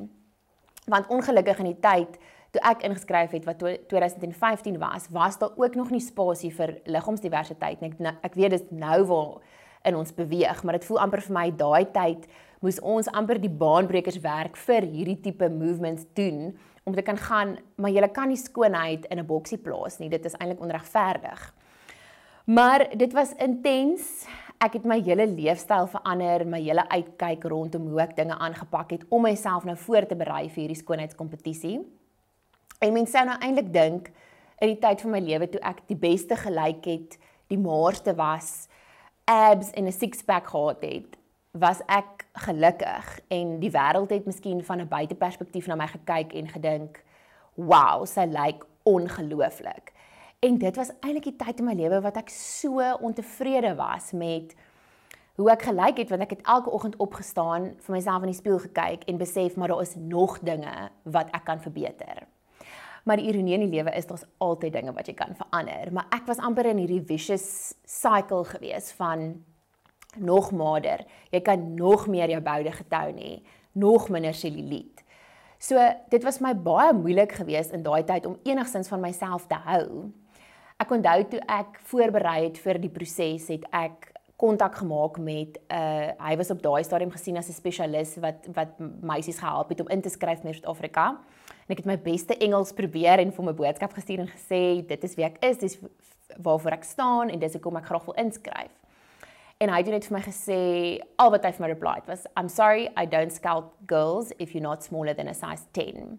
Want 0.86 1.10
ongelukkig 1.10 1.58
in 1.58 1.72
die 1.72 1.80
tyd 1.82 2.20
toe 2.50 2.62
ek 2.66 2.82
ingeskryf 2.86 3.30
het 3.36 3.46
wat 3.46 3.62
2015 3.88 4.78
was, 4.78 5.08
was 5.10 5.38
daar 5.38 5.56
ook 5.56 5.74
nog 5.78 5.90
nie 5.90 6.02
spasie 6.02 6.50
vir 6.54 6.76
liggaamsdiversiteit 6.84 7.80
nie. 7.80 7.92
Ek, 7.92 7.98
nou, 7.98 8.14
ek 8.26 8.34
weet 8.34 8.56
dit 8.56 8.72
nou 8.72 9.04
waar 9.10 9.36
in 9.88 9.96
ons 9.96 10.12
beweeg, 10.14 10.64
maar 10.64 10.76
dit 10.76 10.84
voel 10.84 11.00
amper 11.00 11.22
vir 11.24 11.36
my 11.36 11.46
daai 11.56 11.84
tyd 11.94 12.26
moes 12.60 12.80
ons 12.84 13.08
amper 13.16 13.38
die 13.40 13.52
baanbrekers 13.52 14.18
werk 14.20 14.58
vir 14.66 14.84
hierdie 14.84 15.20
tipe 15.24 15.48
movements 15.48 16.04
doen 16.18 16.50
om 16.84 16.96
te 16.96 17.04
kan 17.04 17.16
gaan, 17.16 17.56
maar 17.80 17.92
jy 17.92 18.08
kan 18.12 18.28
nie 18.28 18.36
skoonheid 18.36 19.06
in 19.10 19.18
'n 19.18 19.26
boksie 19.26 19.58
plaas 19.58 19.98
nie. 19.98 20.08
Dit 20.08 20.24
is 20.24 20.34
eintlik 20.34 20.60
onregverdig. 20.60 21.54
Maar 22.44 22.88
dit 22.96 23.12
was 23.12 23.32
intens. 23.38 24.26
Ek 24.58 24.72
het 24.72 24.84
my 24.84 25.00
hele 25.00 25.26
leefstyl 25.26 25.86
verander, 25.86 26.46
my 26.46 26.60
hele 26.60 26.88
uitkyk 26.88 27.44
rondom 27.44 27.88
hoe 27.88 28.00
ek 28.00 28.16
dinge 28.16 28.36
aangepak 28.38 28.90
het 28.90 29.04
om 29.08 29.22
myself 29.22 29.64
nou 29.64 29.76
voor 29.76 30.06
te 30.06 30.16
berei 30.16 30.48
vir 30.50 30.66
hierdie 30.66 30.82
skoonheidskompetisie. 30.82 31.99
En 32.80 32.94
mense 32.96 33.12
sou 33.12 33.26
nou 33.28 33.34
eintlik 33.44 33.66
dink 33.74 34.06
in 34.64 34.70
die 34.70 34.78
tyd 34.80 35.02
van 35.04 35.12
my 35.12 35.18
lewe 35.20 35.50
toe 35.52 35.60
ek 35.68 35.82
die 35.90 35.98
beste 36.00 36.36
gelyk 36.40 36.86
het, 36.88 37.16
die 37.52 37.58
mooiste 37.60 38.14
was, 38.16 38.70
abs 39.28 39.68
en 39.76 39.84
'n 39.84 39.92
six-pack 39.92 40.46
gehad 40.48 40.80
het, 40.80 41.18
was 41.52 41.82
ek 41.88 42.24
gelukkig 42.46 43.20
en 43.28 43.60
die 43.60 43.70
wêreld 43.70 44.10
het 44.10 44.24
miskien 44.24 44.64
van 44.64 44.80
'n 44.80 44.88
buiteperspektief 44.88 45.66
na 45.66 45.74
my 45.76 45.86
gekyk 45.86 46.32
en 46.32 46.48
gedink, 46.48 47.04
"Wow, 47.54 48.06
sy 48.06 48.24
lyk 48.24 48.64
ongelooflik." 48.82 49.92
En 50.40 50.58
dit 50.58 50.76
was 50.76 50.92
eintlik 51.00 51.24
die 51.24 51.36
tyd 51.36 51.58
in 51.58 51.64
my 51.64 51.74
lewe 51.74 52.00
wat 52.00 52.16
ek 52.16 52.30
so 52.30 52.80
ontevrede 53.00 53.74
was 53.76 54.12
met 54.12 54.54
hoe 55.36 55.50
ek 55.50 55.62
gelyk 55.62 55.96
het 55.98 56.08
want 56.08 56.22
ek 56.22 56.30
het 56.30 56.46
elke 56.46 56.70
oggend 56.70 56.96
opgestaan, 56.96 57.74
vir 57.76 57.94
myself 57.94 58.22
in 58.22 58.30
die 58.30 58.40
spieël 58.40 58.58
gekyk 58.58 59.04
en 59.04 59.18
besef 59.18 59.56
maar 59.56 59.68
daar 59.68 59.82
is 59.82 59.94
nog 59.96 60.38
dinge 60.38 60.90
wat 61.02 61.28
ek 61.30 61.44
kan 61.44 61.60
verbeter. 61.60 62.26
Maar 63.04 63.20
die 63.20 63.30
ironie 63.30 63.56
in 63.56 63.64
die 63.64 63.74
lewe 63.76 63.92
is 63.96 64.08
daar's 64.08 64.26
altyd 64.38 64.74
dinge 64.76 64.92
wat 64.96 65.08
jy 65.08 65.14
kan 65.18 65.36
verander, 65.38 65.92
maar 65.92 66.08
ek 66.14 66.26
was 66.28 66.42
amper 66.42 66.68
in 66.70 66.82
hierdie 66.82 67.02
vicious 67.08 67.74
cycle 67.88 68.44
gewees 68.44 68.90
van 68.98 69.40
nog 70.18 70.50
mader. 70.52 71.04
Jy 71.30 71.40
kan 71.46 71.74
nog 71.74 72.06
meer 72.10 72.32
jou 72.34 72.40
boude 72.44 72.72
getou 72.74 73.12
nie, 73.14 73.40
nog 73.72 74.08
minder 74.10 74.34
selluliet. 74.34 75.04
So 75.60 75.80
dit 76.10 76.24
was 76.24 76.40
my 76.40 76.54
baie 76.56 76.92
moeilik 76.96 77.34
geweest 77.36 77.74
in 77.76 77.84
daai 77.84 78.02
tyd 78.08 78.26
om 78.26 78.38
enigstens 78.48 78.88
van 78.88 79.02
myself 79.02 79.46
te 79.46 79.58
hou. 79.66 80.08
Ek 80.80 80.92
onthou 80.96 81.18
toe 81.28 81.40
ek 81.52 81.76
voorberei 81.90 82.46
het 82.46 82.58
vir 82.64 82.80
die 82.80 82.92
proses, 82.92 83.50
het 83.52 83.66
ek 83.76 84.09
kontak 84.40 84.74
gemaak 84.80 85.18
met 85.18 85.58
'n 85.58 85.74
uh, 85.74 86.08
hy 86.26 86.36
was 86.36 86.50
op 86.50 86.62
daai 86.62 86.82
stadium 86.84 87.10
gesien 87.10 87.36
as 87.36 87.48
'n 87.48 87.52
spesialis 87.52 88.16
wat 88.16 88.48
wat 88.54 88.72
meisies 89.02 89.38
gehelp 89.38 89.68
het 89.68 89.80
om 89.80 89.88
in 89.88 90.00
te 90.00 90.08
skryf 90.08 90.40
vir 90.40 90.54
Suid-Afrika. 90.54 91.06
En 91.66 91.76
ek 91.76 91.76
het 91.76 91.86
my 91.86 91.98
beste 91.98 92.36
Engels 92.36 92.72
probeer 92.72 93.18
en 93.18 93.32
vir 93.32 93.44
my 93.44 93.52
boodskap 93.52 93.92
gestuur 93.92 94.18
en 94.18 94.28
gesê 94.28 94.86
dit 94.86 95.04
is 95.04 95.14
wie 95.14 95.24
ek 95.24 95.36
is, 95.44 95.58
dis 95.58 95.78
waarvoor 96.42 96.72
ek 96.72 96.84
staan 96.84 97.28
en 97.28 97.38
dis 97.38 97.52
hoekom 97.52 97.76
ek 97.76 97.84
graag 97.84 98.04
wil 98.04 98.14
inskryf. 98.14 98.72
En 99.58 99.68
hy 99.68 99.76
het 99.76 99.86
net 99.92 100.06
vir 100.08 100.16
my 100.16 100.22
gesê 100.24 100.60
al 101.16 101.30
wat 101.30 101.44
hy 101.44 101.52
vir 101.52 101.66
my 101.66 101.68
replied 101.68 102.06
was 102.06 102.26
I'm 102.36 102.48
sorry 102.48 102.88
I 102.96 103.06
don't 103.06 103.32
scout 103.32 103.72
girls 103.86 104.32
if 104.38 104.54
you're 104.54 104.68
not 104.68 104.82
smaller 104.82 105.14
than 105.14 105.28
a 105.28 105.34
size 105.34 105.66
10. 105.72 106.18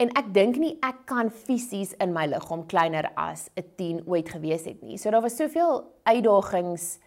En 0.00 0.08
ek 0.16 0.32
dink 0.32 0.56
nie 0.56 0.78
ek 0.82 1.04
kan 1.06 1.30
fisies 1.30 1.92
in 2.00 2.12
my 2.12 2.26
liggaam 2.26 2.66
kleiner 2.66 3.10
as 3.14 3.50
'n 3.56 3.64
10 3.76 4.02
ooit 4.06 4.28
gewees 4.28 4.64
het 4.64 4.82
nie. 4.82 4.96
So 4.96 5.10
daar 5.10 5.22
was 5.22 5.36
soveel 5.36 5.84
uitdagings 6.04 6.98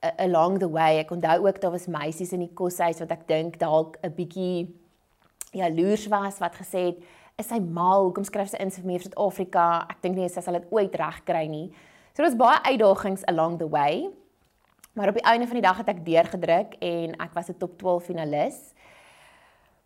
along 0.00 0.58
the 0.58 0.68
way. 0.68 0.98
Ek 0.98 1.10
onthou 1.10 1.46
ook 1.46 1.60
daar 1.60 1.74
was 1.74 1.86
meisies 1.86 2.32
in 2.32 2.44
die 2.44 2.54
koshuis 2.54 3.00
wat 3.02 3.10
ek 3.10 3.26
dink 3.28 3.58
dalk 3.60 3.98
'n 4.02 4.14
bietjie 4.16 4.74
jaloers 5.52 6.06
was 6.08 6.38
wat 6.38 6.54
gesê 6.54 6.86
het, 6.92 6.98
"Is 7.38 7.48
sy 7.48 7.58
mal? 7.58 8.04
Hoekom 8.04 8.24
skryf 8.24 8.48
sy 8.48 8.56
in 8.56 8.70
vir 8.70 8.84
meer 8.84 9.00
Suid-Afrika? 9.00 9.86
Ek 9.90 10.02
dink 10.02 10.16
nie 10.16 10.28
sy 10.28 10.40
sal 10.40 10.54
dit 10.54 10.70
ooit 10.70 10.94
regkry 10.94 11.48
nie." 11.48 11.72
So 12.14 12.22
daar's 12.22 12.36
baie 12.36 12.58
uitdagings 12.64 13.24
along 13.26 13.58
the 13.58 13.68
way. 13.68 14.08
Maar 14.94 15.08
op 15.08 15.14
die 15.14 15.24
einde 15.24 15.46
van 15.46 15.54
die 15.54 15.62
dag 15.62 15.76
het 15.76 15.88
ek 15.88 16.04
deurgedruk 16.04 16.74
en 16.80 17.14
ek 17.20 17.34
was 17.34 17.48
'n 17.48 17.58
top 17.58 17.78
12 17.78 18.04
finalis. 18.04 18.74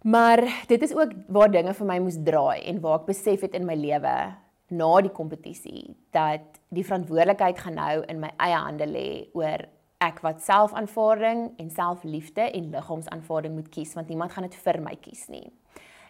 Maar 0.02 0.64
dit 0.66 0.83
is 0.83 0.94
ook 0.94 1.12
waar 1.28 1.50
dinge 1.50 1.75
vir 1.75 1.87
my 1.87 1.99
moes 1.99 2.16
draai 2.23 2.62
en 2.68 2.80
waar 2.80 3.00
ek 3.00 3.06
besef 3.06 3.40
het 3.40 3.54
in 3.54 3.64
my 3.64 3.75
lewe 3.75 4.35
na 4.68 5.00
die 5.00 5.12
kompetisie 5.12 5.97
dat 6.11 6.61
die 6.68 6.85
verantwoordelikheid 6.85 7.59
gaan 7.59 7.75
nou 7.75 8.02
in 8.09 8.21
my 8.21 8.30
eie 8.37 8.56
hande 8.56 8.87
lê 8.87 9.28
oor 9.33 9.64
ek 9.98 10.20
wat 10.20 10.42
selfaanvaarding 10.42 11.52
en 11.58 11.70
selfliefde 11.70 12.50
en 12.50 12.70
liggaamsaanvaarding 12.70 13.54
moet 13.54 13.68
kies 13.68 13.94
want 13.94 14.08
niemand 14.08 14.32
gaan 14.32 14.48
dit 14.48 14.54
vir 14.54 14.80
my 14.80 14.96
kies 15.00 15.28
nie. 15.28 15.52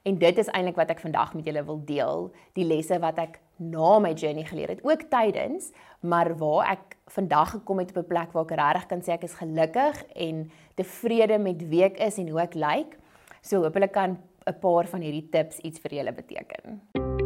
En 0.05 0.19
dit 0.21 0.39
is 0.39 0.51
eintlik 0.53 0.77
wat 0.77 0.91
ek 0.93 1.01
vandag 1.01 1.33
met 1.35 1.47
julle 1.49 1.63
wil 1.65 1.81
deel, 1.89 2.27
die 2.53 2.67
lesse 2.69 2.99
wat 3.01 3.19
ek 3.23 3.39
na 3.57 3.99
my 4.05 4.13
journey 4.13 4.45
geleer 4.45 4.75
het, 4.75 4.83
ook 4.85 5.07
tydens, 5.09 5.71
maar 6.05 6.35
waar 6.37 6.75
ek 6.75 6.99
vandag 7.15 7.55
gekom 7.57 7.81
het 7.81 7.95
op 7.97 8.03
'n 8.05 8.09
plek 8.13 8.33
waar 8.33 8.45
ek 8.45 8.59
regtig 8.61 8.87
kan 8.87 9.01
sê 9.01 9.13
ek 9.17 9.25
is 9.25 9.41
gelukkig 9.41 10.05
en 10.15 10.51
tevrede 10.75 11.39
met 11.39 11.69
wie 11.69 11.85
ek 11.85 11.99
is 11.99 12.19
en 12.19 12.29
hoe 12.29 12.41
ek 12.41 12.55
lyk. 12.55 12.99
So 13.41 13.63
hopelik 13.63 13.93
kan 13.93 14.19
'n 14.47 14.59
paar 14.61 14.87
van 14.87 15.01
hierdie 15.01 15.29
tips 15.31 15.59
iets 15.59 15.79
vir 15.79 15.91
julle 15.95 16.13
beteken. 16.13 17.24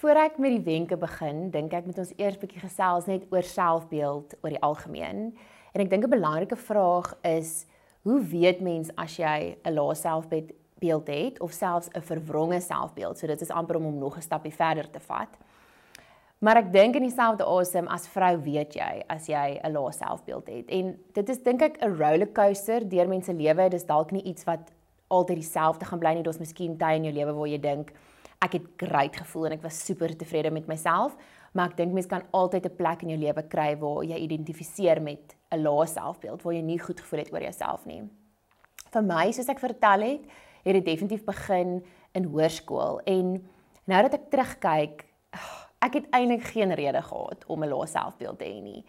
Voor 0.00 0.16
ek 0.16 0.38
met 0.40 0.54
die 0.54 0.62
wenke 0.64 0.96
begin, 0.96 1.50
dink 1.52 1.74
ek 1.76 1.84
moet 1.84 1.98
ons 2.00 2.12
eers 2.16 2.38
'n 2.38 2.40
bietjie 2.40 2.62
gesels 2.62 3.04
net 3.04 3.26
oor 3.28 3.44
selfbeeld 3.44 4.32
oor 4.40 4.52
die 4.54 4.62
algemeen. 4.64 5.36
En 5.74 5.80
ek 5.80 5.90
dink 5.90 6.04
'n 6.04 6.10
belangrike 6.10 6.56
vraag 6.56 7.18
is 7.22 7.66
hoe 8.02 8.20
weet 8.24 8.60
mens 8.60 8.88
as 8.96 9.18
jy 9.18 9.58
'n 9.62 9.74
lae 9.74 9.94
selfbeeld 9.94 11.06
het 11.06 11.40
of 11.40 11.52
selfs 11.52 11.90
'n 11.92 12.00
verwronge 12.00 12.60
selfbeeld? 12.60 13.18
So 13.18 13.26
dit 13.26 13.40
is 13.40 13.50
amper 13.50 13.76
om 13.76 13.82
hom 13.82 13.98
nog 13.98 14.16
'n 14.16 14.22
stapie 14.22 14.54
verder 14.54 14.90
te 14.90 15.00
vat. 15.00 15.28
Maar 16.38 16.56
ek 16.56 16.72
dink 16.72 16.94
in 16.94 17.02
dieselfde 17.02 17.44
asem 17.44 17.86
as 17.86 18.08
vrou 18.08 18.38
weet 18.38 18.74
jy 18.74 19.04
as 19.06 19.26
jy 19.26 19.60
'n 19.62 19.72
lae 19.72 19.92
selfbeeld 19.92 20.46
het. 20.48 20.70
En 20.70 20.98
dit 21.12 21.28
is 21.28 21.42
dink 21.42 21.62
ek 21.62 21.76
'n 21.82 21.98
rollercoaster 21.98 22.88
deur 22.88 23.08
mense 23.08 23.32
lewe. 23.32 23.68
Dis 23.68 23.84
dalk 23.84 24.12
nie 24.12 24.22
iets 24.22 24.44
wat 24.44 24.72
altyd 25.08 25.36
dieselfde 25.36 25.84
gaan 25.84 25.98
bly 25.98 26.14
nie. 26.14 26.22
Daar's 26.22 26.38
miskien 26.38 26.78
tye 26.78 26.94
in 26.94 27.04
jou 27.04 27.12
lewe 27.14 27.32
waar 27.34 27.48
jy 27.48 27.60
dink 27.60 27.92
ek 28.40 28.56
het 28.56 28.66
great 28.80 29.16
gevoel 29.16 29.46
en 29.46 29.58
ek 29.58 29.62
was 29.62 29.84
super 29.84 30.12
tevrede 30.16 30.50
met 30.50 30.68
myself, 30.70 31.16
maar 31.52 31.72
ek 31.72 31.76
dink 31.76 31.92
mense 31.92 32.08
kan 32.08 32.24
altyd 32.32 32.66
'n 32.66 32.76
plek 32.76 33.02
in 33.02 33.10
jou 33.10 33.18
lewe 33.18 33.42
kry 33.48 33.76
waar 33.76 34.04
jy 34.04 34.16
identifiseer 34.16 35.02
met 35.02 35.36
'n 35.52 35.62
lae 35.62 35.86
selfbeeld, 35.86 36.42
waar 36.42 36.54
jy 36.54 36.62
nie 36.62 36.78
goed 36.78 37.00
gevoel 37.00 37.18
het 37.20 37.32
oor 37.32 37.42
jouself 37.42 37.86
nie. 37.86 38.02
Vir 38.90 39.02
my, 39.02 39.30
soos 39.32 39.48
ek 39.48 39.58
vertel 39.58 40.00
het, 40.00 40.20
het 40.64 40.74
dit 40.74 40.84
definitief 40.84 41.24
begin 41.24 41.84
in 42.12 42.24
hoërskool 42.24 43.00
en 43.06 43.48
nou 43.84 44.02
dat 44.02 44.14
ek 44.14 44.30
terugkyk, 44.30 45.04
ek 45.86 45.94
het 45.94 46.06
eintlik 46.10 46.42
geen 46.42 46.74
rede 46.74 47.02
gehad 47.02 47.44
om 47.46 47.62
'n 47.62 47.68
lae 47.68 47.86
selfbeeld 47.86 48.38
te 48.38 48.44
hê 48.44 48.62
nie. 48.62 48.84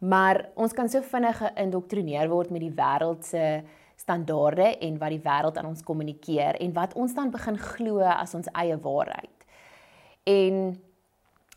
Maar 0.00 0.48
ons 0.54 0.72
kan 0.72 0.88
so 0.88 1.02
vinnig 1.02 1.36
geïndoktrineer 1.36 2.28
word 2.28 2.50
met 2.50 2.60
die 2.60 2.72
wêreld 2.72 3.24
se 3.24 3.62
standaarde 4.00 4.78
en 4.80 4.98
wat 5.00 5.12
die 5.14 5.22
wêreld 5.24 5.58
aan 5.60 5.68
ons 5.70 5.84
kommunikeer 5.84 6.58
en 6.60 6.72
wat 6.76 6.94
ons 6.98 7.14
dan 7.16 7.32
begin 7.32 7.58
glo 7.60 8.00
as 8.00 8.34
ons 8.38 8.48
eie 8.56 8.78
waarheid. 8.80 9.46
En 10.28 10.62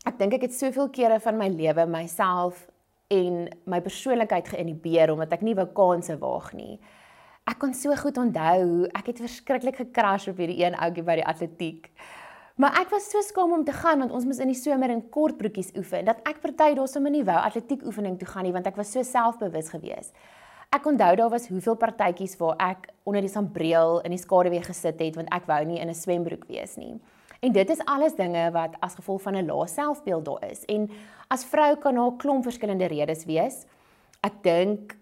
ek 0.04 0.18
dink 0.20 0.36
ek 0.36 0.48
het 0.48 0.56
soveel 0.56 0.90
kere 0.92 1.20
van 1.24 1.38
my 1.40 1.48
lewe 1.52 1.86
myself 1.88 2.66
en 3.12 3.46
my 3.70 3.80
persoonlikheid 3.84 4.50
geïnhibeer 4.52 5.14
omdat 5.14 5.32
ek 5.36 5.46
nie 5.46 5.56
wou 5.56 5.66
kansse 5.76 6.16
waag 6.20 6.52
nie. 6.56 6.76
Ek 7.44 7.58
kon 7.60 7.74
so 7.76 7.92
goed 8.00 8.18
onthou 8.20 8.60
hoe 8.60 8.92
ek 8.96 9.10
het 9.12 9.24
verskriklik 9.24 9.80
gekrash 9.82 10.30
op 10.32 10.38
hierdie 10.40 10.62
een 10.62 10.76
ouetjie 10.80 11.04
by 11.04 11.18
die 11.20 11.26
atletiek. 11.28 11.90
Maar 12.60 12.78
ek 12.80 12.92
was 12.94 13.08
so 13.10 13.20
skaam 13.26 13.52
om 13.52 13.64
te 13.66 13.74
gaan 13.74 14.00
want 14.00 14.14
ons 14.14 14.24
moes 14.24 14.38
in 14.40 14.52
die 14.52 14.58
somer 14.58 14.92
in 14.94 15.02
kort 15.12 15.36
broekies 15.40 15.72
oefen. 15.76 16.06
Dat 16.06 16.22
ek 16.28 16.40
party 16.44 16.70
daar 16.78 16.88
sommer 16.88 17.12
nie 17.12 17.24
wou 17.26 17.36
atletiek 17.36 17.82
oefening 17.84 18.16
toe 18.20 18.28
gaan 18.30 18.46
nie 18.46 18.54
want 18.54 18.68
ek 18.70 18.78
was 18.80 18.92
so 18.94 19.02
selfbewus 19.04 19.72
geweest. 19.74 20.14
Ek 20.74 20.86
onthou 20.90 21.14
daar 21.16 21.30
was 21.30 21.46
hoeveel 21.46 21.76
partytjies 21.78 22.32
waar 22.40 22.56
ek 22.58 22.88
onder 23.06 23.22
die 23.22 23.30
sambreel 23.30 24.00
in 24.02 24.10
die 24.10 24.18
skaduwee 24.18 24.62
gesit 24.64 24.98
het 24.98 25.14
want 25.14 25.30
ek 25.36 25.46
wou 25.46 25.60
nie 25.64 25.78
in 25.78 25.88
'n 25.88 25.94
swembroek 25.94 26.48
wees 26.48 26.74
nie. 26.76 26.98
En 27.40 27.52
dit 27.52 27.70
is 27.70 27.84
alles 27.86 28.16
dinge 28.16 28.50
wat 28.50 28.74
as 28.80 28.94
gevolg 28.94 29.22
van 29.22 29.36
'n 29.36 29.46
lae 29.46 29.68
selfbeeld 29.68 30.24
daar 30.24 30.50
is. 30.50 30.64
En 30.64 30.90
as 31.28 31.44
vrou 31.44 31.76
kan 31.76 31.94
daar 31.94 32.10
'n 32.10 32.18
klomp 32.18 32.42
verskillende 32.42 32.86
redes 32.86 33.24
wees. 33.24 33.66
Ek 34.20 34.42
dink 34.42 34.96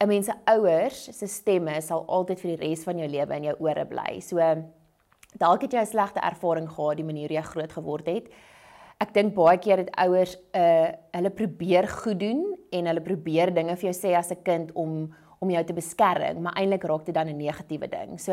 'n 0.00 0.08
mens 0.08 0.26
se 0.26 0.34
ouers 0.44 1.18
se 1.18 1.26
stemme 1.26 1.80
sal 1.80 2.06
altyd 2.06 2.40
vir 2.40 2.56
die 2.56 2.68
res 2.68 2.84
van 2.84 2.98
jou 2.98 3.08
lewe 3.08 3.36
in 3.36 3.44
jou 3.44 3.56
ore 3.58 3.84
bly. 3.84 4.20
So 4.20 4.38
dalk 5.36 5.62
het 5.62 5.72
jy 5.72 5.80
'n 5.80 5.86
slegte 5.86 6.20
ervaring 6.20 6.68
gehad 6.68 6.96
die 6.96 7.04
manier 7.04 7.32
jy 7.32 7.42
groot 7.42 7.72
geword 7.72 8.06
het. 8.06 8.28
Ek 8.96 9.12
dink 9.12 9.34
baie 9.36 9.58
keer 9.60 9.82
het 9.82 9.90
ouers 10.00 10.36
'n 10.36 10.56
uh, 10.56 10.88
hulle 11.12 11.30
probeer 11.30 11.88
goed 11.88 12.20
doen 12.20 12.56
en 12.72 12.86
hulle 12.86 13.00
probeer 13.00 13.52
dinge 13.52 13.76
vir 13.76 13.92
jou 13.92 13.96
sê 13.96 14.16
as 14.16 14.30
'n 14.32 14.42
kind 14.42 14.72
om 14.72 15.12
om 15.38 15.50
jou 15.50 15.64
te 15.64 15.74
beskerm, 15.74 16.42
maar 16.42 16.56
eintlik 16.56 16.84
raak 16.84 17.04
dit 17.04 17.14
dan 17.14 17.28
'n 17.28 17.36
negatiewe 17.36 17.88
ding. 17.88 18.18
So 18.20 18.32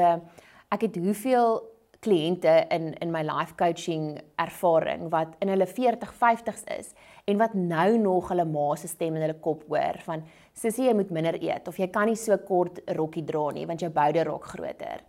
ek 0.72 0.82
het 0.82 0.96
hoeveel 0.96 1.62
kliënte 2.00 2.67
in 2.70 2.93
in 3.01 3.12
my 3.12 3.22
life 3.24 3.55
coaching 3.55 4.22
ervaring 4.38 5.10
wat 5.10 5.36
in 5.41 5.50
hulle 5.50 5.67
40, 5.67 6.13
50s 6.13 6.63
is 6.79 6.93
en 7.25 7.38
wat 7.38 7.53
nou 7.53 7.98
nog 7.98 8.29
hulle 8.29 8.46
ma 8.46 8.75
se 8.75 8.88
stem 8.88 9.15
in 9.15 9.22
hulle 9.22 9.39
kop 9.39 9.63
hoor 9.67 10.00
van 10.05 10.24
sussie 10.53 10.88
jy 10.88 10.93
moet 10.93 11.12
minder 11.12 11.38
eet 11.41 11.67
of 11.67 11.77
jy 11.77 11.88
kan 11.88 12.08
nie 12.08 12.15
so 12.15 12.38
kort 12.38 12.79
rokkie 12.96 13.25
dra 13.25 13.51
nie 13.51 13.65
want 13.65 13.82
jou 13.82 13.91
boude 13.91 14.24
raak 14.24 14.46
groter. 14.46 15.03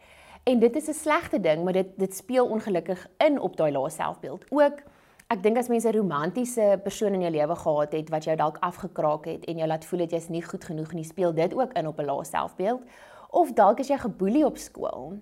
En 0.44 0.58
dit 0.58 0.76
is 0.76 0.88
'n 0.88 0.92
slegte 0.92 1.40
ding, 1.40 1.64
maar 1.64 1.72
dit 1.72 1.98
dit 1.98 2.14
speel 2.14 2.46
ongelukkig 2.46 3.06
in 3.18 3.40
op 3.40 3.56
daai 3.56 3.72
lae 3.72 3.90
selfbeeld. 3.90 4.44
Ook 4.50 4.82
ek 5.34 5.42
dink 5.42 5.58
as 5.58 5.68
mense 5.68 5.88
'n 5.88 5.96
romantiese 5.96 6.78
persoon 6.84 7.14
in 7.14 7.22
jou 7.26 7.30
lewe 7.30 7.56
gehad 7.56 7.92
het 7.92 8.10
wat 8.10 8.24
jou 8.24 8.36
dalk 8.36 8.58
afgekraak 8.62 9.24
het 9.26 9.44
en 9.50 9.58
jou 9.58 9.66
laat 9.66 9.84
voel 9.84 9.98
dat 9.98 10.12
jy's 10.12 10.28
nie 10.28 10.42
goed 10.42 10.64
genoeg 10.64 10.92
nie, 10.92 11.04
speel 11.04 11.34
dit 11.34 11.54
ook 11.54 11.72
in 11.72 11.88
op 11.88 11.98
'n 11.98 12.06
lae 12.06 12.24
selfbeeld. 12.24 12.82
Of 13.30 13.52
dalk 13.52 13.80
as 13.80 13.88
jy 13.88 13.98
geboelie 13.98 14.46
op 14.46 14.56
skool 14.56 15.18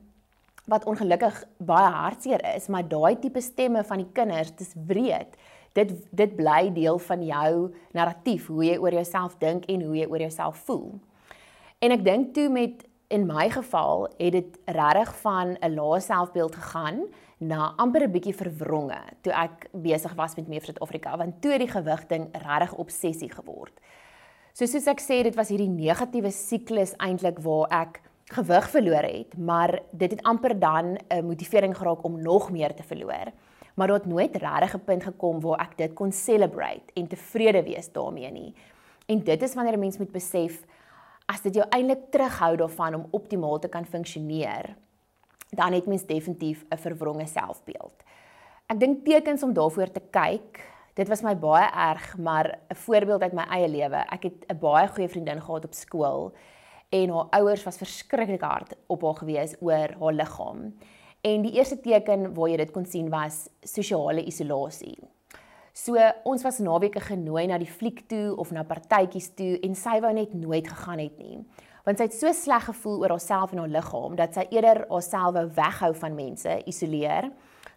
wat 0.66 0.84
ongelukkig 0.84 1.44
baie 1.58 1.90
hartseer 1.90 2.54
is, 2.54 2.68
maar 2.68 2.88
daai 2.88 3.18
tipe 3.18 3.40
stemme 3.40 3.84
van 3.84 3.98
die 3.98 4.12
kinders, 4.12 4.54
dis 4.56 4.74
wreed. 4.86 5.36
Dit 5.72 5.90
dit 6.10 6.36
bly 6.36 6.72
deel 6.72 6.98
van 6.98 7.24
jou 7.24 7.74
narratief, 7.92 8.46
hoe 8.46 8.64
jy 8.64 8.78
oor 8.78 8.92
jouself 8.92 9.38
dink 9.38 9.64
en 9.64 9.82
hoe 9.82 9.96
jy 9.96 10.06
oor 10.06 10.20
jouself 10.20 10.56
voel. 10.56 11.00
En 11.78 11.90
ek 11.90 12.04
dink 12.04 12.34
toe 12.34 12.48
met 12.48 12.84
in 13.08 13.26
my 13.26 13.50
geval 13.50 14.08
het 14.18 14.32
dit 14.32 14.58
regtig 14.66 15.16
van 15.20 15.56
'n 15.60 15.74
lae 15.74 16.00
selfbeeld 16.00 16.54
gegaan 16.54 17.00
na 17.42 17.74
amper 17.76 18.04
'n 18.06 18.12
bietjie 18.12 18.34
verwronge 18.34 19.00
toe 19.22 19.32
ek 19.32 19.68
besig 19.72 20.14
was 20.14 20.36
met 20.36 20.48
Mevrou 20.48 20.74
Afrika 20.80 21.16
want 21.16 21.42
toe 21.42 21.58
die 21.58 21.68
gewig 21.68 22.06
ding 22.08 22.28
regtig 22.32 22.74
obsessie 22.74 23.30
geword. 23.30 23.72
So 24.52 24.66
soos 24.66 24.86
ek 24.86 25.00
sê 25.00 25.22
dit 25.22 25.34
was 25.34 25.48
hierdie 25.48 25.68
negatiewe 25.68 26.30
siklus 26.30 26.94
eintlik 26.98 27.38
waar 27.40 27.68
ek 27.70 28.00
gewig 28.32 28.68
verloor 28.70 29.02
het, 29.02 29.36
maar 29.36 29.82
dit 29.92 30.10
het 30.10 30.22
amper 30.22 30.58
dan 30.58 30.98
'n 31.10 31.26
motivering 31.26 31.76
geraak 31.76 32.04
om 32.04 32.22
nog 32.22 32.50
meer 32.50 32.74
te 32.74 32.82
verloor. 32.82 33.32
Maar 33.74 33.88
daar 33.88 33.98
het 33.98 34.06
nooit 34.06 34.36
regtig 34.36 34.74
'n 34.74 34.84
punt 34.84 35.02
gekom 35.02 35.40
waar 35.40 35.60
ek 35.60 35.76
dit 35.76 35.94
kon 35.94 36.12
celebrate 36.12 36.92
en 36.94 37.08
tevrede 37.08 37.62
wees 37.62 37.92
daarmee 37.92 38.30
nie. 38.30 38.54
En 39.06 39.24
dit 39.24 39.42
is 39.42 39.54
wanneer 39.54 39.74
'n 39.74 39.80
mens 39.80 39.98
moet 39.98 40.12
besef 40.12 40.64
as 41.26 41.42
dit 41.42 41.54
jou 41.54 41.66
eintlik 41.70 42.10
terughou 42.10 42.56
daarvan 42.56 42.94
om 42.94 43.06
optimaal 43.10 43.58
te 43.58 43.68
kan 43.68 43.84
funksioneer, 43.84 44.76
dan 45.54 45.72
het 45.72 45.86
mens 45.86 46.06
definitief 46.06 46.64
'n 46.68 46.76
verwronge 46.76 47.26
selfbeeld. 47.26 48.02
Ek 48.66 48.80
dink 48.80 49.04
tekens 49.04 49.42
om 49.42 49.52
daarvoor 49.52 49.90
te 49.90 50.02
kyk, 50.10 50.64
dit 50.94 51.08
was 51.08 51.22
my 51.22 51.36
baie 51.36 51.68
erg, 51.90 52.18
maar 52.18 52.58
'n 52.68 52.74
voorbeeld 52.74 53.22
uit 53.22 53.32
my 53.32 53.44
eie 53.50 53.68
lewe. 53.68 53.96
Ek 53.96 54.22
het 54.22 54.44
'n 54.48 54.58
baie 54.58 54.88
goeie 54.88 55.08
vriendin 55.08 55.40
gehad 55.40 55.64
op 55.64 55.74
skool 55.74 56.32
en 56.88 57.08
haar 57.08 57.26
ouers 57.30 57.64
was 57.64 57.76
verskriklik 57.76 58.40
hard 58.40 58.74
op 58.86 59.02
haar 59.02 59.14
gewees 59.14 59.54
oor 59.60 59.88
haar 60.00 60.12
liggaam. 60.12 60.74
En 61.20 61.42
die 61.42 61.52
eerste 61.52 61.80
teken 61.80 62.34
waar 62.34 62.48
jy 62.48 62.56
dit 62.56 62.70
kon 62.70 62.86
sien 62.86 63.08
was 63.10 63.48
sosiale 63.60 64.24
isolasie. 64.24 64.98
So 65.72 65.96
ons 66.24 66.42
was 66.42 66.58
naweke 66.58 67.00
genooi 67.00 67.46
na 67.46 67.58
die 67.58 67.70
fliek 67.70 68.02
toe 68.08 68.36
of 68.36 68.50
na 68.50 68.62
partytjies 68.62 69.34
toe 69.34 69.60
en 69.60 69.74
sy 69.74 70.00
wou 70.00 70.12
net 70.12 70.34
nooit 70.34 70.68
gegaan 70.68 70.98
het 70.98 71.18
nie. 71.18 71.38
Want 71.82 71.98
sy 71.98 72.06
het 72.06 72.14
so 72.14 72.30
sleg 72.30 72.68
gevoel 72.68 73.00
oor 73.02 73.16
haarself 73.16 73.52
en 73.52 73.58
haar 73.58 73.72
liggaam 73.72 74.14
dat 74.18 74.36
sy 74.36 74.44
eerder 74.54 74.84
haarself 74.86 75.34
wou 75.34 75.46
weghou 75.56 75.90
van 75.98 76.14
mense, 76.14 76.58
isoleer 76.70 77.32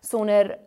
sonder 0.05 0.57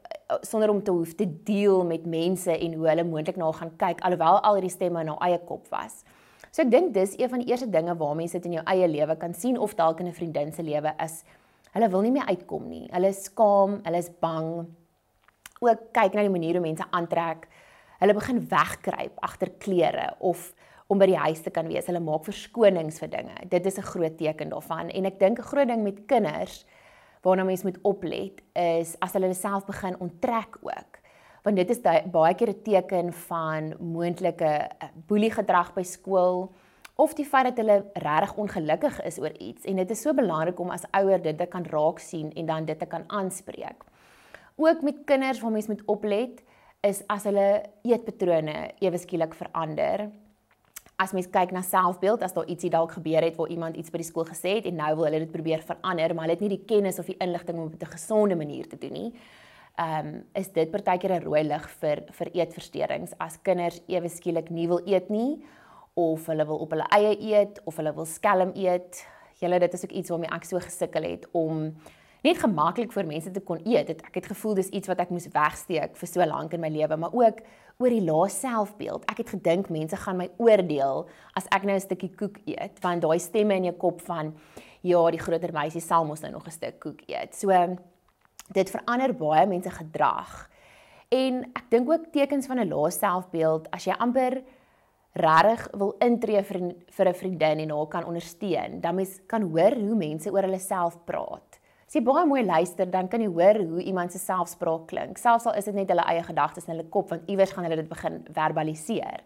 sonder 0.44 0.68
om 0.68 0.82
te 0.84 0.92
hoef 0.92 1.14
te 1.16 1.24
deel 1.24 1.84
met 1.88 2.04
mense 2.04 2.52
en 2.52 2.74
hoe 2.76 2.88
hulle 2.90 3.04
moontlik 3.04 3.38
na 3.40 3.46
haar 3.46 3.60
gaan 3.62 3.70
kyk 3.80 4.02
alhoewel 4.04 4.40
al 4.44 4.58
hierdie 4.58 4.74
stemme 4.74 5.00
in 5.00 5.08
haar 5.08 5.22
eie 5.24 5.38
kop 5.48 5.70
was. 5.72 6.02
So 6.50 6.66
ek 6.66 6.72
dink 6.72 6.92
dis 6.92 7.14
een 7.16 7.30
van 7.32 7.40
die 7.40 7.48
eerste 7.48 7.68
dinge 7.70 7.94
waar 7.96 8.16
mense 8.18 8.36
dit 8.36 8.48
in 8.50 8.58
jou 8.58 8.64
eie 8.74 8.88
lewe 8.90 9.16
kan 9.22 9.32
sien 9.34 9.56
of 9.56 9.76
dalk 9.78 10.02
in 10.02 10.08
'n 10.08 10.18
vriendin 10.18 10.52
se 10.52 10.62
lewe 10.62 10.92
is. 11.04 11.24
Hulle 11.72 11.88
wil 11.88 12.02
nie 12.02 12.12
meer 12.12 12.26
uitkom 12.26 12.68
nie. 12.68 12.88
Hulle 12.92 13.08
is 13.08 13.24
skaam, 13.24 13.80
hulle 13.84 13.98
is 13.98 14.10
bang, 14.20 14.66
ook 15.60 15.80
kyk 15.92 16.14
na 16.14 16.20
die 16.20 16.36
manier 16.36 16.54
hoe 16.54 16.66
mense 16.66 16.84
aantrek. 16.90 17.48
Hulle 18.00 18.14
begin 18.14 18.48
wegkruip 18.48 19.18
agter 19.22 19.50
klere 19.58 20.14
of 20.18 20.52
om 20.88 21.00
by 21.00 21.08
die 21.10 21.20
huis 21.20 21.42
te 21.44 21.52
kan 21.54 21.68
wees. 21.68 21.86
Hulle 21.88 22.02
maak 22.02 22.24
verskonings 22.26 23.00
vir 23.02 23.10
dinge. 23.12 23.36
Dit 23.50 23.66
is 23.66 23.78
'n 23.78 23.90
groot 23.92 24.16
teken 24.18 24.48
daarvan 24.50 24.90
en 24.90 25.06
ek 25.06 25.18
dink 25.18 25.38
'n 25.38 25.50
groot 25.50 25.68
ding 25.68 25.82
met 25.82 26.06
kinders 26.06 26.64
waarna 27.22 27.44
mens 27.44 27.62
moet 27.62 27.78
oplet 27.82 28.40
is 28.54 28.96
as 29.00 29.12
hulle 29.12 29.34
self 29.34 29.66
begin 29.66 30.00
onttrek 30.00 30.56
ook. 30.62 30.98
Want 31.42 31.56
dit 31.56 31.70
is 31.70 31.80
baie 32.10 32.34
keer 32.34 32.48
'n 32.48 32.62
teken 32.62 33.12
van 33.12 33.74
moontlike 33.80 34.44
eh, 34.44 34.88
boelie 35.06 35.30
gedrag 35.30 35.74
by 35.74 35.82
skool 35.82 36.52
of 36.96 37.14
die 37.14 37.24
feit 37.24 37.44
dat 37.44 37.56
hulle 37.56 37.84
regtig 37.94 38.36
ongelukkig 38.36 39.02
is 39.04 39.18
oor 39.18 39.32
iets 39.38 39.64
en 39.64 39.76
dit 39.76 39.90
is 39.90 40.00
so 40.00 40.14
belangrik 40.14 40.58
om 40.60 40.70
as 40.70 40.84
ouer 40.90 41.22
dit 41.22 41.38
te 41.38 41.46
kan 41.46 41.64
raak 41.64 41.98
sien 41.98 42.32
en 42.32 42.46
dan 42.46 42.64
dit 42.64 42.78
te 42.78 42.86
kan 42.86 43.04
aanspreek 43.06 43.84
ook 44.58 44.82
met 44.82 45.04
kinders 45.04 45.40
waar 45.40 45.50
mens 45.50 45.66
moet 45.66 45.82
oplet 45.84 46.42
is 46.80 47.02
as 47.06 47.26
hulle 47.26 47.62
eetpatrone 47.86 48.56
ewe 48.78 48.98
skielik 48.98 49.34
verander. 49.34 50.08
As 50.98 51.12
mens 51.14 51.28
kyk 51.30 51.52
na 51.54 51.60
selfbeeld, 51.62 52.24
as 52.26 52.32
daar 52.34 52.48
ietsie 52.50 52.72
dalk 52.74 52.96
gebeur 52.96 53.22
het 53.22 53.36
waar 53.38 53.50
iemand 53.54 53.76
iets 53.78 53.92
by 53.94 54.00
die 54.00 54.06
skool 54.08 54.24
gesê 54.26 54.56
het 54.56 54.64
en 54.66 54.80
nou 54.80 54.88
wil 54.98 55.06
hulle 55.06 55.20
dit 55.22 55.30
probeer 55.30 55.60
verander, 55.62 56.10
maar 56.10 56.26
hulle 56.26 56.34
het 56.34 56.40
nie 56.42 56.56
die 56.56 56.64
kennis 56.66 56.98
of 56.98 57.06
die 57.06 57.14
inligting 57.22 57.54
om 57.54 57.68
dit 57.68 57.78
op 57.78 57.86
'n 57.86 57.92
gesonde 57.92 58.34
manier 58.36 58.66
te 58.66 58.78
doen 58.78 58.92
nie. 58.92 59.12
Ehm 59.78 60.06
um, 60.06 60.24
is 60.34 60.48
dit 60.48 60.70
partykeer 60.70 61.12
'n 61.14 61.22
rooi 61.22 61.42
lig 61.44 61.68
vir 61.80 62.02
vir 62.10 62.28
eetversteurings 62.34 63.12
as 63.18 63.38
kinders 63.42 63.80
ewe 63.86 64.08
skielik 64.08 64.50
nie 64.50 64.66
wil 64.66 64.80
eet 64.86 65.08
nie 65.08 65.38
of 65.94 66.26
hulle 66.26 66.46
wil 66.46 66.58
op 66.58 66.70
hulle 66.70 66.88
eie 66.90 67.14
eet 67.20 67.60
of 67.64 67.76
hulle 67.76 67.94
wil 67.94 68.06
skelm 68.06 68.50
eet. 68.54 69.06
Julle 69.40 69.58
dit 69.58 69.72
is 69.74 69.84
ook 69.84 69.92
iets 69.92 70.10
waarmee 70.10 70.34
ek 70.34 70.44
so 70.44 70.58
gesukkel 70.58 71.02
het 71.02 71.28
om 71.32 71.76
net 72.24 72.38
gemaklik 72.38 72.92
vir 72.92 73.06
mense 73.06 73.30
te 73.30 73.40
kon 73.40 73.60
eet. 73.64 73.88
Het, 73.88 74.02
ek 74.02 74.14
het 74.14 74.26
gevoel 74.26 74.54
dis 74.54 74.68
iets 74.68 74.88
wat 74.88 74.98
ek 74.98 75.10
moes 75.10 75.28
wegsteek 75.28 75.96
vir 75.96 76.08
so 76.08 76.26
lank 76.26 76.52
in 76.52 76.60
my 76.60 76.68
lewe, 76.68 76.96
maar 76.96 77.12
ook 77.12 77.38
oor 77.78 77.94
die 77.94 78.02
lae 78.02 78.28
selfbeeld. 78.28 79.04
Ek 79.06 79.20
het 79.22 79.30
gedink 79.36 79.68
mense 79.70 79.96
gaan 79.96 80.18
my 80.18 80.28
oordeel 80.42 81.06
as 81.38 81.46
ek 81.54 81.64
nou 81.64 81.76
'n 81.76 81.80
stukkie 81.80 82.10
koek 82.10 82.38
eet, 82.44 82.80
want 82.82 83.02
daai 83.02 83.18
stemme 83.18 83.54
in 83.54 83.64
jou 83.64 83.74
kop 83.74 84.00
van 84.00 84.34
ja, 84.82 85.10
die 85.10 85.20
groter 85.20 85.52
meisie 85.52 85.80
sal 85.80 86.04
mos 86.04 86.20
nou 86.20 86.32
nog 86.32 86.46
'n 86.46 86.50
stuk 86.50 86.80
koek 86.80 87.02
eet. 87.06 87.34
So 87.34 87.50
dit 88.52 88.70
verander 88.70 89.14
baie 89.14 89.46
mense 89.46 89.70
gedrag. 89.70 90.48
En 91.10 91.44
ek 91.54 91.70
dink 91.70 91.88
ook 91.88 92.12
tekens 92.12 92.46
van 92.46 92.58
'n 92.58 92.68
lae 92.68 92.90
selfbeeld 92.90 93.70
as 93.70 93.84
jy 93.84 93.94
amper 93.98 94.42
regtig 95.14 95.68
wil 95.72 95.94
intree 96.00 96.42
vir 96.42 96.74
vir 96.96 97.08
'n 97.08 97.14
vriendin 97.14 97.58
en 97.60 97.70
haar 97.70 97.86
kan 97.86 98.04
ondersteun, 98.04 98.80
dan 98.80 98.94
mens 98.94 99.20
kan 99.26 99.42
hoor 99.42 99.74
hoe 99.74 99.94
mense 99.94 100.30
oor 100.30 100.42
hulle 100.42 100.58
self 100.58 100.96
praat. 101.04 101.47
As 101.88 101.94
jy 101.96 102.02
baie 102.04 102.26
mooi 102.28 102.42
luister, 102.44 102.84
dan 102.84 103.06
kan 103.08 103.22
jy 103.24 103.30
hoor 103.32 103.62
hoe 103.64 103.80
iemand 103.80 104.12
se 104.12 104.18
selfspraak 104.20 104.82
klink. 104.90 105.16
Selfs 105.16 105.46
al 105.48 105.54
is 105.56 105.64
dit 105.70 105.76
net 105.78 105.88
hulle 105.88 106.04
eie 106.12 106.20
gedagtes 106.26 106.66
in 106.66 106.74
hulle 106.74 106.84
kop, 106.92 107.06
want 107.14 107.30
iewers 107.32 107.54
gaan 107.56 107.64
hulle 107.64 107.78
dit 107.80 107.88
begin 107.88 108.18
verbaliseer. 108.36 109.22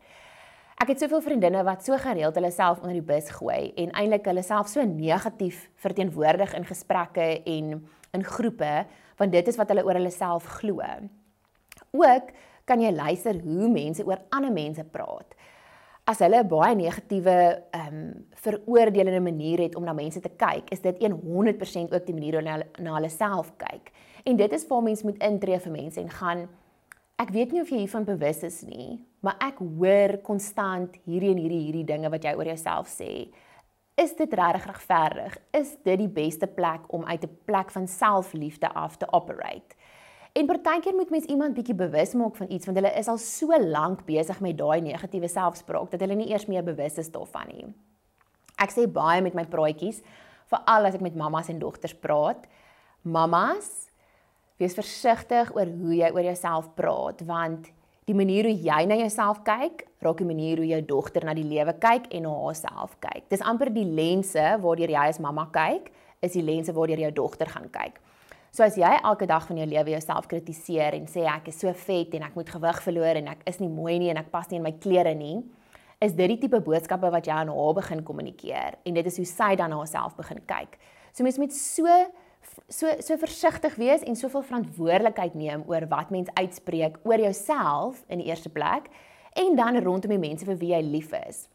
Ek 0.79 0.93
het 0.93 1.03
soveel 1.03 1.25
vriendinne 1.25 1.65
wat 1.67 1.83
so 1.83 1.99
gereeld 1.99 2.39
hulle 2.39 2.53
self 2.55 2.79
onder 2.85 2.95
die 2.95 3.09
bus 3.09 3.33
gooi 3.35 3.73
en 3.83 3.91
eintlik 3.99 4.31
hulle 4.31 4.45
self 4.47 4.71
so 4.71 4.87
negatief 4.87 5.65
verteenwoordig 5.83 6.55
in 6.55 6.69
gesprekke 6.69 7.27
en 7.41 7.75
in 8.15 8.27
groepe, 8.31 8.71
want 9.19 9.35
dit 9.35 9.51
is 9.51 9.59
wat 9.59 9.75
hulle 9.75 9.83
oor 9.89 9.99
hulle 9.99 10.15
self 10.15 10.47
glo. 10.61 10.87
Ook 11.99 12.31
kan 12.71 12.79
jy 12.79 12.95
luister 12.95 13.43
hoe 13.43 13.75
mense 13.75 14.07
oor 14.07 14.23
ander 14.31 14.55
mense 14.55 14.87
praat 14.95 15.35
as 16.13 16.21
hulle 16.21 16.43
'n 16.43 16.49
baie 16.49 16.75
negatiewe 16.77 17.37
ehm 17.73 17.95
um, 17.97 18.25
veroordelende 18.45 19.21
manier 19.21 19.59
het 19.65 19.77
om 19.77 19.85
na 19.85 19.93
mense 19.93 20.21
te 20.21 20.29
kyk, 20.29 20.71
is 20.71 20.81
dit 20.81 20.99
100% 20.99 21.95
ook 21.95 22.07
die 22.07 22.15
manier 22.15 22.35
hoe 22.39 22.43
hulle 22.43 22.67
na 22.79 22.95
hulle 22.95 23.09
self 23.09 23.53
kyk. 23.57 23.93
En 24.25 24.37
dit 24.37 24.53
is 24.53 24.67
waar 24.67 24.83
mens 24.83 25.03
moet 25.03 25.23
intree 25.23 25.59
vir 25.59 25.73
mense 25.73 26.01
en 26.01 26.11
gaan 26.11 26.49
ek 27.23 27.31
weet 27.31 27.53
nie 27.53 27.63
of 27.63 27.71
jy 27.71 27.85
hiervan 27.85 28.05
bewus 28.05 28.43
is 28.43 28.63
nie, 28.63 28.99
maar 29.21 29.37
ek 29.41 29.59
hoor 29.59 30.19
konstant 30.27 30.99
hierdie 31.07 31.31
en 31.31 31.39
hierdie 31.39 31.65
hierdie 31.67 31.87
dinge 31.87 32.11
wat 32.11 32.25
jy 32.25 32.35
oor 32.35 32.51
jouself 32.51 32.89
sê. 32.91 33.31
Is 33.97 34.17
dit 34.17 34.33
regtig 34.33 34.67
regverdig? 34.67 35.37
Is 35.53 35.77
dit 35.85 35.99
die 35.99 36.09
beste 36.09 36.47
plek 36.47 36.89
om 36.89 37.05
uit 37.05 37.25
'n 37.25 37.39
plek 37.45 37.71
van 37.71 37.87
selfliefde 37.87 38.69
af 38.75 38.97
te 38.97 39.07
operate? 39.13 39.77
En 40.33 40.47
partykeer 40.49 40.95
moet 40.97 41.11
mens 41.13 41.25
iemand 41.29 41.55
bietjie 41.55 41.75
bewus 41.77 42.15
maak 42.17 42.37
van 42.41 42.49
iets 42.49 42.65
want 42.65 42.79
hulle 42.81 42.93
is 42.97 43.09
al 43.13 43.19
so 43.21 43.53
lank 43.61 44.07
besig 44.09 44.39
met 44.41 44.57
daai 44.57 44.81
negatiewe 44.81 45.29
selfspraak 45.29 45.91
dat 45.93 46.01
hulle 46.01 46.17
nie 46.17 46.31
eers 46.31 46.47
meer 46.49 46.65
bewus 46.65 46.97
is 47.03 47.11
daarvan 47.13 47.51
nie. 47.53 47.67
Ek 48.57 48.73
sê 48.73 48.87
baie 48.89 49.21
met 49.21 49.37
my 49.37 49.45
praatjies, 49.45 50.01
veral 50.49 50.89
as 50.89 50.97
ek 50.97 51.05
met 51.05 51.19
mammas 51.21 51.51
en 51.53 51.61
dogters 51.61 51.93
praat, 52.01 52.47
mammas, 53.05 53.69
wees 54.57 54.77
versigtig 54.79 55.53
oor 55.53 55.69
hoe 55.69 55.99
jy 55.99 56.09
oor 56.15 56.25
jouself 56.25 56.71
praat 56.79 57.21
want 57.29 57.69
die 58.09 58.17
manier 58.17 58.49
hoe 58.49 58.57
jy 58.57 58.81
na 58.89 58.97
jouself 59.03 59.43
kyk, 59.45 59.85
raak 60.03 60.23
die 60.23 60.29
manier 60.29 60.63
hoe 60.63 60.71
jou 60.71 60.81
dogter 60.95 61.27
na 61.29 61.37
die 61.37 61.47
lewe 61.47 61.75
kyk 61.83 62.09
en 62.09 62.25
na 62.25 62.33
haarself 62.47 62.97
kyk. 63.05 63.29
Dis 63.29 63.45
amper 63.45 63.69
die 63.75 63.85
lense 63.85 64.47
waardeur 64.65 64.97
jy 64.97 65.05
as 65.13 65.21
mamma 65.21 65.45
kyk, 65.53 65.93
is 66.25 66.33
die 66.39 66.47
lense 66.47 66.73
waardeur 66.73 67.05
jou 67.05 67.13
dogter 67.21 67.53
gaan 67.53 67.69
kyk. 67.75 68.01
So 68.53 68.61
as 68.67 68.75
jy 68.77 68.89
elke 68.99 69.25
dag 69.25 69.47
van 69.49 69.57
jou 69.63 69.65
lewe 69.65 69.95
jouself 69.95 70.27
kritiseer 70.29 70.93
en 70.93 71.07
sê 71.09 71.23
ek 71.25 71.47
is 71.49 71.57
so 71.63 71.73
vet 71.87 72.13
en 72.19 72.27
ek 72.27 72.35
moet 72.37 72.51
gewig 72.53 72.81
verloor 72.85 73.17
en 73.17 73.31
ek 73.33 73.47
is 73.49 73.63
nie 73.63 73.71
mooi 73.73 73.95
nie 74.03 74.11
en 74.13 74.19
ek 74.21 74.29
pas 74.35 74.51
nie 74.51 74.59
in 74.59 74.67
my 74.67 74.75
klere 74.77 75.15
nie, 75.17 75.39
is 76.05 76.13
dit 76.19 76.29
die 76.35 76.37
tipe 76.43 76.61
boodskappe 76.61 77.09
wat 77.15 77.31
jy 77.31 77.33
aan 77.33 77.49
haar 77.49 77.79
begin 77.79 78.03
kommunikeer 78.05 78.77
en 78.85 78.99
dit 78.99 79.09
is 79.09 79.17
hoe 79.23 79.25
sy 79.31 79.55
dan 79.57 79.73
na 79.73 79.79
haarself 79.81 80.19
begin 80.19 80.43
kyk. 80.51 80.77
So 81.17 81.25
mens 81.25 81.41
moet 81.41 81.57
so 81.57 81.97
so 82.69 82.93
so 83.01 83.17
versigtig 83.23 83.79
wees 83.81 84.05
en 84.05 84.21
soveel 84.21 84.45
verantwoordelikheid 84.45 85.39
neem 85.39 85.65
oor 85.71 85.89
wat 85.89 86.13
mens 86.13 86.29
uitspreek 86.37 87.01
oor 87.09 87.25
jouself 87.25 88.05
in 88.13 88.21
die 88.21 88.29
eerste 88.29 88.53
plek 88.53 88.93
en 89.33 89.57
dan 89.57 89.81
rondom 89.81 90.13
die 90.13 90.21
mense 90.21 90.45
vir 90.45 90.61
wie 90.61 90.75
jy 90.75 90.83
lief 90.85 91.17
is. 91.23 91.47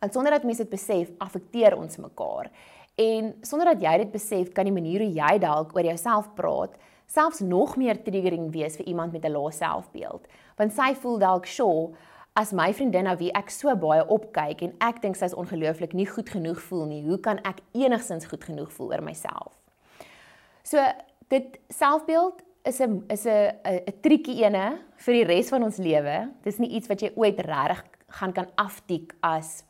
En 0.00 0.08
sonder 0.12 0.32
dat 0.32 0.48
mense 0.48 0.64
dit 0.64 0.72
besef, 0.72 1.12
affekteer 1.20 1.76
ons 1.76 2.00
mekaar. 2.00 2.48
En 2.94 3.34
sonder 3.42 3.72
dat 3.72 3.82
jy 3.82 3.96
dit 4.04 4.10
besef, 4.14 4.52
kan 4.54 4.68
die 4.68 4.74
manier 4.74 5.02
hoe 5.02 5.12
jy 5.12 5.38
dalk 5.42 5.74
oor 5.74 5.86
jouself 5.86 6.28
praat, 6.38 6.76
selfs 7.10 7.40
nog 7.40 7.76
meer 7.76 7.98
triggering 8.02 8.52
wees 8.54 8.76
vir 8.78 8.86
iemand 8.86 9.12
met 9.12 9.24
'n 9.24 9.32
lae 9.32 9.50
selfbeeld. 9.52 10.26
Want 10.56 10.72
sy 10.72 10.94
voel 10.94 11.18
dalk, 11.18 11.46
"Sjoe, 11.46 11.94
as 12.32 12.52
my 12.52 12.72
vriendin 12.72 13.04
na 13.04 13.16
wie 13.16 13.32
ek 13.32 13.50
so 13.50 13.74
baie 13.76 14.06
opkyk 14.06 14.62
en 14.62 14.74
ek 14.80 15.02
dink 15.02 15.16
sy 15.16 15.24
is 15.24 15.34
ongelooflik 15.34 15.92
nie 15.92 16.06
goed 16.06 16.28
genoeg 16.28 16.60
voel 16.60 16.86
nie, 16.86 17.02
hoe 17.06 17.18
kan 17.18 17.38
ek 17.38 17.60
enigsins 17.72 18.26
goed 18.26 18.44
genoeg 18.44 18.72
voel 18.72 18.92
oor 18.92 19.02
myself?" 19.02 19.52
So, 20.62 20.78
dit 21.28 21.58
selfbeeld 21.68 22.42
is 22.64 22.80
'n 22.80 23.04
is 23.08 23.26
'n 23.26 23.52
'n 23.64 24.00
triekie 24.02 24.44
ene 24.44 24.78
vir 24.96 25.14
die 25.14 25.24
res 25.24 25.48
van 25.48 25.62
ons 25.62 25.76
lewe. 25.76 26.30
Dis 26.42 26.58
nie 26.58 26.70
iets 26.70 26.88
wat 26.88 27.00
jy 27.00 27.12
ooit 27.14 27.40
regtig 27.40 27.84
gaan 28.08 28.32
kan 28.32 28.46
aftik 28.56 29.14
as 29.22 29.64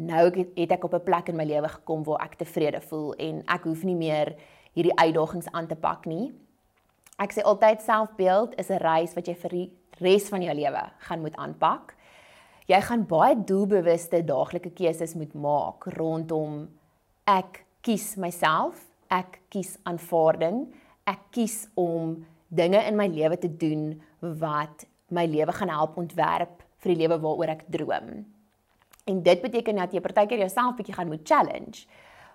nou 0.00 0.24
het 0.56 0.72
ek 0.72 0.84
op 0.84 0.94
'n 0.94 1.04
plek 1.04 1.28
in 1.28 1.36
my 1.36 1.44
lewe 1.44 1.68
gekom 1.68 2.04
waar 2.04 2.24
ek 2.24 2.34
tevrede 2.34 2.80
voel 2.80 3.14
en 3.14 3.42
ek 3.46 3.64
hoef 3.64 3.82
nie 3.84 3.94
meer 3.94 4.34
hierdie 4.72 4.96
uitdagings 4.96 5.52
aan 5.52 5.66
te 5.66 5.76
pak 5.76 6.06
nie. 6.06 6.32
Ek 7.18 7.32
sê 7.32 7.42
altyd 7.42 7.82
selfbeeld 7.82 8.58
is 8.58 8.70
'n 8.70 8.80
reis 8.80 9.14
wat 9.14 9.26
jy 9.26 9.34
vir 9.34 9.50
die 9.50 9.72
res 10.00 10.28
van 10.28 10.42
jou 10.42 10.54
lewe 10.54 10.82
gaan 10.98 11.20
moet 11.20 11.36
aanpak. 11.36 11.94
Jy 12.66 12.80
gaan 12.80 13.06
baie 13.06 13.34
doelbewuste 13.44 14.24
daaglikse 14.24 14.70
keuses 14.70 15.14
moet 15.14 15.34
maak 15.34 15.84
rondom 15.84 16.68
ek 17.26 17.64
kies 17.82 18.16
myself, 18.16 18.80
ek 19.10 19.40
kies 19.48 19.78
aanvaarding, 19.84 20.72
ek 21.06 21.18
kies 21.30 21.68
om 21.74 22.26
dinge 22.48 22.80
in 22.86 22.96
my 22.96 23.06
lewe 23.06 23.38
te 23.38 23.48
doen 23.48 24.02
wat 24.20 24.86
my 25.10 25.26
lewe 25.26 25.52
gaan 25.52 25.68
help 25.68 25.96
ontwerp 25.96 26.62
vir 26.78 26.94
die 26.94 27.00
lewe 27.02 27.18
waaroor 27.18 27.48
ek 27.48 27.64
droom. 27.70 28.39
En 29.04 29.22
dit 29.22 29.40
beteken 29.40 29.76
dat 29.76 29.92
jy 29.92 30.00
partykeer 30.00 30.38
jouself 30.38 30.76
bietjie 30.76 30.94
gaan 30.94 31.08
moet 31.08 31.24
challenge. 31.24 31.86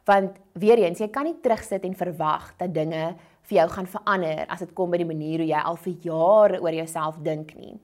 Want 0.06 0.38
weer 0.54 0.78
eens, 0.78 0.99
jy 0.99 1.10
kan 1.10 1.25
nie 1.25 1.39
terugsit 1.41 1.84
en 1.84 1.95
verwag 1.97 2.54
dat 2.58 2.73
dinge 2.73 3.15
vir 3.49 3.58
jou 3.60 3.67
gaan 3.69 3.88
verander 3.89 4.45
as 4.49 4.62
dit 4.63 4.73
kom 4.78 4.91
by 4.93 4.99
die 5.01 5.10
manier 5.10 5.41
hoe 5.41 5.49
jy 5.49 5.62
al 5.62 5.78
vir 5.82 5.95
jare 6.06 6.62
oor 6.62 6.73
jouself 6.73 7.17
dink 7.25 7.54
nie. 7.58 7.78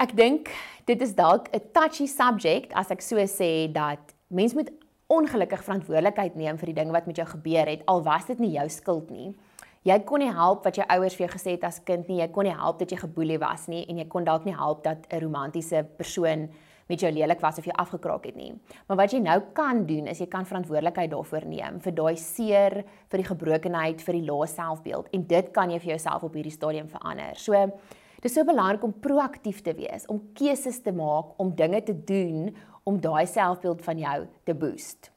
Ek 0.00 0.14
dink 0.16 0.50
dit 0.88 1.00
is 1.02 1.14
dalk 1.14 1.48
'n 1.52 1.60
touchy 1.72 2.06
subject 2.06 2.72
as 2.72 2.90
ek 2.90 3.02
so 3.02 3.16
sê 3.16 3.72
dat 3.72 4.14
mens 4.28 4.54
moet 4.54 4.70
ongelukkig 5.06 5.64
verantwoordelikheid 5.64 6.36
neem 6.36 6.58
vir 6.58 6.66
die 6.66 6.80
dinge 6.80 6.92
wat 6.92 7.06
met 7.06 7.16
jou 7.16 7.26
gebeur 7.26 7.66
het 7.66 7.82
al 7.86 8.02
was 8.02 8.26
dit 8.26 8.38
nie 8.38 8.50
jou 8.56 8.68
skuld 8.68 9.10
nie. 9.10 9.34
Jy 9.84 9.98
kon 10.08 10.18
nie 10.18 10.32
help 10.32 10.64
wat 10.64 10.76
jou 10.76 10.86
ouers 10.88 11.14
vir 11.14 11.26
jou 11.26 11.34
gesê 11.36 11.50
het 11.50 11.64
as 11.64 11.82
kind 11.84 12.08
nie. 12.08 12.22
Jy 12.22 12.28
kon 12.32 12.44
nie 12.44 12.56
help 12.56 12.78
dat 12.78 12.90
jy 12.90 12.96
geboelie 12.96 13.38
was 13.38 13.68
nie 13.68 13.84
en 13.88 13.98
jy 13.98 14.06
kon 14.08 14.24
dalk 14.24 14.44
nie 14.44 14.56
help 14.56 14.82
dat 14.82 15.06
'n 15.10 15.20
romantiese 15.20 15.84
persoon 15.96 16.48
met 16.86 17.00
jou 17.00 17.12
lelik 17.12 17.40
was 17.40 17.58
of 17.58 17.64
jy 17.64 17.72
afgekraak 17.80 18.26
het 18.28 18.36
nie. 18.36 18.52
Maar 18.88 18.96
wat 18.96 19.12
jy 19.12 19.20
nou 19.24 19.38
kan 19.56 19.86
doen 19.86 20.06
is 20.06 20.20
jy 20.20 20.28
kan 20.32 20.46
verantwoordelikheid 20.48 21.10
daarvoor 21.10 21.46
neem 21.48 21.80
vir 21.80 21.96
daai 21.96 22.16
seer, 22.16 22.84
vir 23.08 23.22
die 23.22 23.28
gebrokenheid, 23.28 24.02
vir 24.04 24.18
die 24.18 24.26
lae 24.28 24.48
selfbeeld 24.50 25.08
en 25.12 25.26
dit 25.26 25.50
kan 25.52 25.70
jy 25.70 25.80
vir 25.80 25.94
jouself 25.96 26.26
op 26.28 26.34
hierdie 26.34 26.54
stadium 26.54 26.88
verander. 26.88 27.38
So 27.40 27.52
dit 27.54 28.30
is 28.30 28.36
so 28.36 28.44
belangrik 28.44 28.84
om 28.84 28.92
proaktief 28.92 29.62
te 29.62 29.74
wees, 29.76 30.06
om 30.08 30.22
keuses 30.36 30.80
te 30.82 30.92
maak, 30.92 31.34
om 31.38 31.54
dinge 31.54 31.82
te 31.84 31.96
doen 31.96 32.54
om 32.84 33.00
daai 33.00 33.26
selfbeeld 33.26 33.82
van 33.84 33.98
jou 33.98 34.20
te 34.44 34.54
boost. 34.54 35.10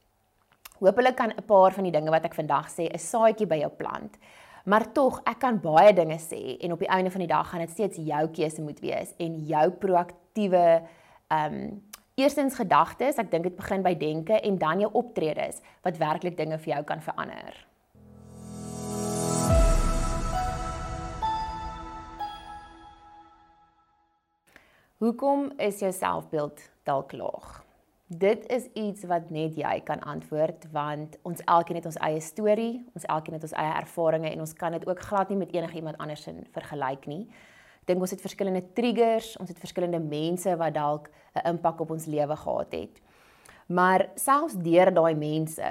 Hoopelik 0.80 1.16
kan 1.16 1.32
'n 1.32 1.46
paar 1.46 1.72
van 1.74 1.84
die 1.84 1.92
dinge 1.92 2.12
wat 2.12 2.26
ek 2.26 2.36
vandag 2.36 2.70
sê 2.70 2.88
'n 2.94 3.00
saadjie 3.00 3.48
by 3.48 3.56
jou 3.56 3.70
plant. 3.70 4.18
Maar 4.66 4.92
tog, 4.92 5.22
ek 5.24 5.40
kan 5.40 5.60
baie 5.60 5.94
dinge 5.94 6.18
sê 6.20 6.58
en 6.60 6.72
op 6.72 6.80
die 6.80 6.90
einde 6.92 7.12
van 7.12 7.20
die 7.20 7.28
dag 7.28 7.50
gaan 7.50 7.60
dit 7.64 7.70
steeds 7.70 7.98
jou 7.98 8.28
keuse 8.28 8.62
moet 8.62 8.80
wees 8.80 9.14
en 9.18 9.46
jou 9.48 9.70
proaktiewe 9.72 10.82
ehm 11.28 11.54
um, 11.54 11.84
eerstens 12.18 12.56
gedagtes, 12.56 13.18
ek 13.22 13.28
dink 13.32 13.44
dit 13.44 13.56
begin 13.56 13.84
by 13.86 13.92
denke 13.94 14.40
en 14.40 14.56
dan 14.58 14.80
jou 14.80 14.88
optredes 14.98 15.60
wat 15.86 16.00
werklik 16.02 16.38
dinge 16.38 16.58
vir 16.58 16.72
jou 16.74 16.84
kan 16.84 17.02
verander. 17.04 17.58
Hoekom 24.98 25.52
is 25.62 25.84
jou 25.84 25.92
selfbeeld 25.94 26.64
dalk 26.84 27.12
laag? 27.14 27.60
Dit 28.08 28.48
is 28.50 28.66
iets 28.74 29.04
wat 29.04 29.30
net 29.30 29.60
jy 29.60 29.76
kan 29.86 30.00
antwoord 30.00 30.66
want 30.72 31.20
ons 31.28 31.44
elkeen 31.46 31.78
het 31.78 31.86
ons 31.86 32.00
eie 32.08 32.24
storie, 32.24 32.88
ons 32.96 33.06
elkeen 33.06 33.38
het 33.38 33.46
ons 33.46 33.54
eie 33.54 33.76
ervarings 33.84 34.32
en 34.32 34.42
ons 34.48 34.56
kan 34.58 34.72
dit 34.72 34.88
ook 34.88 35.06
glad 35.12 35.30
nie 35.30 35.38
met 35.44 35.54
enigiemand 35.54 36.00
anders 36.02 36.26
in 36.32 36.48
vergelyk 36.56 37.06
nie 37.06 37.28
dink 37.88 38.04
ons 38.04 38.12
het 38.12 38.22
verskillende 38.22 38.64
triggers, 38.76 39.36
ons 39.40 39.50
het 39.50 39.60
verskillende 39.60 40.00
mense 40.04 40.56
wat 40.60 40.74
dalk 40.76 41.10
'n 41.36 41.48
impak 41.54 41.80
op 41.82 41.92
ons 41.92 42.06
lewe 42.06 42.36
gehad 42.36 42.72
het. 42.72 43.02
Maar 43.68 44.10
selfs 44.16 44.56
deur 44.56 44.94
daai 44.94 45.16
mense 45.16 45.70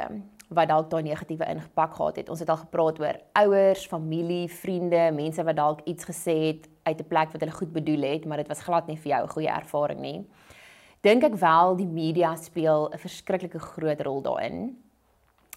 wat 0.48 0.68
dalk 0.68 0.90
daai 0.90 1.02
negatiewe 1.02 1.46
impak 1.50 1.94
gehad 1.94 2.16
het, 2.16 2.29
ons 2.29 2.40
het 2.40 2.48
al 2.48 2.57
gepraat 2.57 3.00
oor 3.00 3.16
ouers, 3.33 3.87
familie, 3.87 4.48
vriende, 4.48 5.11
mense 5.12 5.44
wat 5.44 5.57
dalk 5.57 5.81
iets 5.85 6.05
gesê 6.05 6.37
het 6.46 6.68
uit 6.85 7.00
'n 7.00 7.09
plek 7.09 7.33
wat 7.33 7.40
hulle 7.40 7.52
goed 7.52 7.72
bedoel 7.72 8.02
het, 8.02 8.24
maar 8.24 8.37
dit 8.37 8.48
was 8.48 8.62
glad 8.62 8.87
nie 8.87 8.96
vir 8.96 9.11
jou 9.12 9.22
'n 9.22 9.29
goeie 9.29 9.48
ervaring 9.48 10.00
nie. 10.00 10.26
Dink 11.00 11.24
ek 11.24 11.35
wel 11.35 11.76
die 11.76 11.87
media 11.87 12.35
speel 12.37 12.90
'n 12.92 12.98
verskriklike 12.98 13.59
groot 13.59 14.00
rol 14.00 14.22
daarin. 14.22 14.76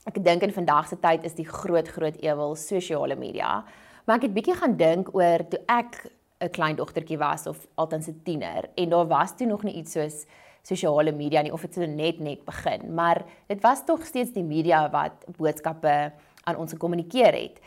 Ek 0.05 0.23
dink 0.23 0.41
in 0.41 0.53
vandag 0.53 0.87
se 0.87 0.99
tyd 0.99 1.23
is 1.23 1.33
die 1.33 1.45
groot 1.45 1.87
groot 1.87 2.15
ewel 2.21 2.55
sosiale 2.55 3.15
media. 3.15 3.63
Maar 4.05 4.15
ek 4.15 4.21
het 4.21 4.33
bietjie 4.33 4.55
gaan 4.55 4.77
dink 4.77 5.13
oor 5.13 5.43
toe 5.49 5.59
ek 5.67 6.05
'n 6.39 6.49
klein 6.49 6.75
dogtertjie 6.75 7.17
was 7.17 7.47
of 7.47 7.67
altens 7.75 8.07
'n 8.07 8.21
tiener 8.23 8.69
en 8.75 8.89
daar 8.89 9.07
was 9.07 9.35
toe 9.35 9.47
nog 9.47 9.63
nie 9.63 9.73
iets 9.73 9.91
soos 9.91 10.25
sosiale 10.61 11.11
media 11.11 11.41
nie 11.41 11.53
of 11.53 11.61
dit 11.61 11.73
so 11.73 11.85
net 11.85 12.19
net 12.19 12.45
begin, 12.45 12.93
maar 12.93 13.23
dit 13.47 13.61
was 13.61 13.85
tog 13.85 14.05
steeds 14.05 14.33
die 14.35 14.43
media 14.43 14.89
wat 14.89 15.25
boodskappe 15.37 16.11
aan 16.43 16.57
ons 16.57 16.75
gekommunikeer 16.75 17.33
het. 17.33 17.59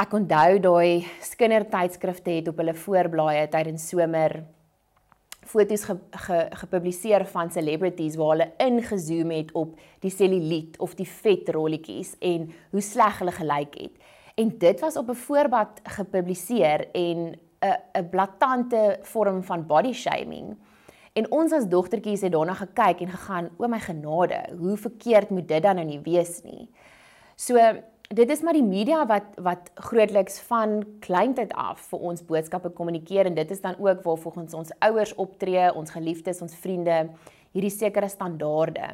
Ek 0.00 0.12
onthou 0.16 0.60
daai 0.62 1.06
skinder 1.20 1.66
tydskrifte 1.68 2.30
het 2.30 2.48
op 2.48 2.56
hulle 2.62 2.74
voorblaaie 2.74 3.48
tydens 3.48 3.88
somer 3.88 4.44
foto's 5.50 5.84
ge, 5.84 5.96
ge, 6.10 6.38
gepubliseer 6.62 7.26
van 7.26 7.50
celebrities 7.50 8.16
waar 8.16 8.36
hulle 8.36 8.48
ingezoom 8.62 9.32
het 9.34 9.52
op 9.52 9.74
die 10.04 10.12
selluliet 10.14 10.78
of 10.78 10.94
die 10.94 11.08
vetrolletjies 11.08 12.14
en 12.20 12.50
hoe 12.70 12.84
sleg 12.84 13.18
hulle 13.18 13.34
gelyk 13.34 13.78
het. 13.80 13.94
En 14.40 14.52
dit 14.58 14.80
was 14.80 14.96
op 14.96 15.10
'n 15.10 15.22
voorblad 15.26 15.80
gepubliseer 15.82 16.88
en 16.94 17.34
'n 17.60 17.76
'n 17.98 18.08
blaatante 18.08 18.98
vorm 19.02 19.42
van 19.42 19.66
body 19.66 19.92
shaming. 19.92 20.56
En 21.12 21.30
ons 21.30 21.52
as 21.52 21.68
dogtertjies 21.68 22.20
het 22.20 22.32
daarna 22.32 22.54
gekyk 22.54 23.00
en 23.00 23.08
gegaan, 23.08 23.50
o 23.58 23.68
my 23.68 23.80
genade, 23.80 24.44
hoe 24.58 24.76
verkeerd 24.76 25.30
moet 25.30 25.48
dit 25.48 25.62
dan 25.62 25.74
nou 25.74 25.86
nie 25.86 26.00
wees 26.00 26.42
nie. 26.42 26.70
So 27.36 27.58
dit 28.08 28.30
is 28.30 28.40
maar 28.42 28.56
die 28.58 28.66
media 28.66 29.06
wat 29.06 29.36
wat 29.36 29.70
grootliks 29.74 30.40
van 30.40 30.84
kleintyd 31.00 31.52
af 31.52 31.80
vir 31.90 31.98
ons 31.98 32.24
boodskappe 32.26 32.70
kommunikeer 32.70 33.26
en 33.26 33.34
dit 33.34 33.50
is 33.50 33.60
dan 33.60 33.78
ook 33.78 34.02
waar 34.02 34.18
volgens 34.18 34.54
ons 34.54 34.72
ouers 34.78 35.14
optree, 35.14 35.74
ons 35.74 35.90
geliefdes, 35.90 36.42
ons 36.42 36.54
vriende, 36.54 37.08
hierdie 37.52 37.70
sekere 37.70 38.08
standaarde. 38.08 38.88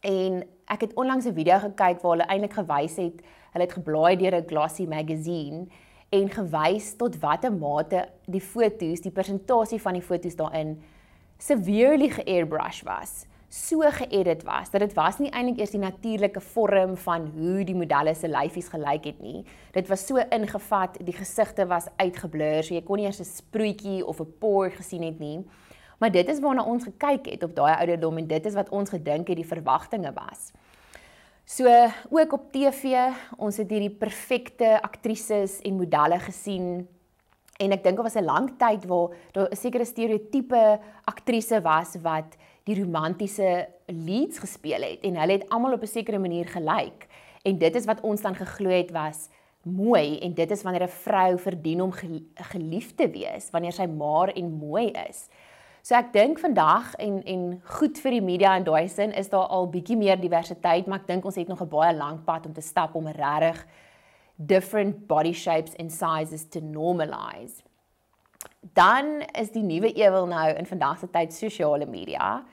En 0.00 0.42
ek 0.68 0.80
het 0.80 0.94
onlangs 0.94 1.26
'n 1.26 1.34
video 1.34 1.58
gekyk 1.58 2.00
waar 2.00 2.16
hulle 2.16 2.28
eintlik 2.28 2.52
gewys 2.52 2.96
het, 2.96 3.20
hulle 3.52 3.64
het 3.64 3.72
geblaai 3.72 4.16
deur 4.16 4.36
'n 4.36 4.48
glossy 4.48 4.86
magazine 4.86 5.66
en 6.14 6.30
gewys 6.30 6.94
tot 7.00 7.18
watter 7.22 7.52
mate 7.52 8.06
die 8.30 8.42
fotos, 8.42 9.02
die 9.02 9.14
persentasie 9.14 9.80
van 9.82 9.98
die 9.98 10.04
fotos 10.04 10.38
daarin 10.38 10.76
severely 11.38 12.08
ge-airbrush 12.14 12.84
was 12.86 13.24
so 13.54 13.86
geëdit 13.90 14.42
was 14.42 14.70
dat 14.70 14.82
dit 14.82 14.94
was 14.98 15.20
nie 15.22 15.30
eintlik 15.30 15.60
eers 15.60 15.70
die 15.70 15.78
natuurlike 15.78 16.40
vorm 16.42 16.96
van 17.04 17.28
hoe 17.36 17.62
die 17.64 17.76
modelle 17.78 18.14
se 18.18 18.26
lyfies 18.28 18.70
gelyk 18.72 19.04
het 19.06 19.20
nie. 19.22 19.44
Dit 19.76 19.86
was 19.88 20.02
so 20.06 20.18
ingevat, 20.18 20.98
die 21.06 21.14
gesigte 21.14 21.66
was 21.70 21.86
uitgeblur, 21.96 22.64
so 22.66 22.74
jy 22.74 22.82
kon 22.82 22.98
nie 22.98 23.06
eers 23.06 23.20
'n 23.20 23.24
sproetjie 23.24 24.02
of 24.06 24.20
'n 24.20 24.34
pore 24.40 24.70
gesien 24.70 25.02
het 25.02 25.20
nie. 25.20 25.44
Maar 25.98 26.10
dit 26.10 26.28
is 26.28 26.40
waarna 26.40 26.64
ons 26.64 26.84
gekyk 26.84 27.26
het 27.26 27.42
op 27.42 27.54
daai 27.54 27.78
ouderdom 27.78 28.18
en 28.18 28.26
dit 28.26 28.46
is 28.46 28.54
wat 28.54 28.68
ons 28.68 28.90
gedink 28.90 29.28
het 29.28 29.36
die 29.36 29.46
verwagtinge 29.46 30.12
was. 30.12 30.52
So 31.44 31.68
ook 32.10 32.32
op 32.32 32.52
TV, 32.52 33.12
ons 33.36 33.58
het 33.60 33.68
hierdie 33.68 33.92
perfekte 33.92 34.78
aktrises 34.80 35.58
en 35.60 35.76
modelle 35.76 36.16
gesien. 36.24 36.86
En 37.60 37.74
ek 37.76 37.82
dink 37.84 38.00
dit 38.00 38.06
was 38.06 38.16
'n 38.16 38.24
lang 38.24 38.56
tyd 38.56 38.86
waar 38.88 39.12
daar 39.32 39.48
'n 39.52 39.56
sekere 39.56 39.84
stereotipe 39.84 40.80
aktrise 41.04 41.60
was 41.60 41.96
wat 42.00 42.36
die 42.64 42.80
romantiese 42.80 43.68
leads 43.86 44.38
gespeel 44.38 44.82
het 44.82 45.04
en 45.04 45.16
hulle 45.16 45.32
het 45.32 45.48
almal 45.48 45.72
op 45.72 45.82
'n 45.82 45.86
sekere 45.86 46.18
manier 46.18 46.48
gelyk 46.48 47.06
en 47.44 47.58
dit 47.58 47.74
is 47.74 47.84
wat 47.84 48.00
ons 48.00 48.22
dan 48.22 48.34
geglo 48.34 48.70
het 48.70 48.90
was 48.90 49.28
mooi 49.62 50.18
en 50.20 50.34
dit 50.34 50.50
is 50.50 50.62
wanneer 50.62 50.82
'n 50.82 50.88
vrou 50.88 51.38
verdien 51.38 51.80
om 51.82 51.92
geliefd 52.34 52.96
te 52.96 53.10
wees 53.10 53.50
wanneer 53.50 53.72
sy 53.72 53.86
maar 53.86 54.28
en 54.28 54.52
mooi 54.52 54.90
is. 55.08 55.28
So 55.84 55.94
ek 55.98 56.14
dink 56.14 56.40
vandag 56.40 56.94
en 56.96 57.20
en 57.28 57.42
goed 57.76 57.98
vir 58.00 58.16
die 58.16 58.24
media 58.24 58.54
in 58.56 58.64
daai 58.64 58.88
sin 58.88 59.12
is 59.12 59.28
daar 59.28 59.50
al 59.52 59.68
bietjie 59.68 59.98
meer 60.00 60.16
diversiteit, 60.16 60.88
maar 60.88 61.02
ek 61.04 61.10
dink 61.12 61.24
ons 61.24 61.36
het 61.36 61.48
nog 61.48 61.60
'n 61.60 61.68
baie 61.68 61.92
lank 61.92 62.24
pad 62.24 62.46
om 62.46 62.52
te 62.52 62.64
stap 62.64 62.94
om 62.94 63.06
regtig 63.06 63.66
different 64.36 65.06
body 65.06 65.32
shapes 65.32 65.76
and 65.78 65.92
sizes 65.92 66.48
to 66.48 66.60
normalize 66.60 67.62
dan 68.72 69.22
is 69.32 69.50
die 69.52 69.62
nuwe 69.62 69.92
ewel 69.92 70.26
nou 70.26 70.46
in 70.56 70.66
vandag 70.66 70.98
se 70.98 71.10
tyd 71.10 71.34
sosiale 71.34 71.86
media. 71.86 72.44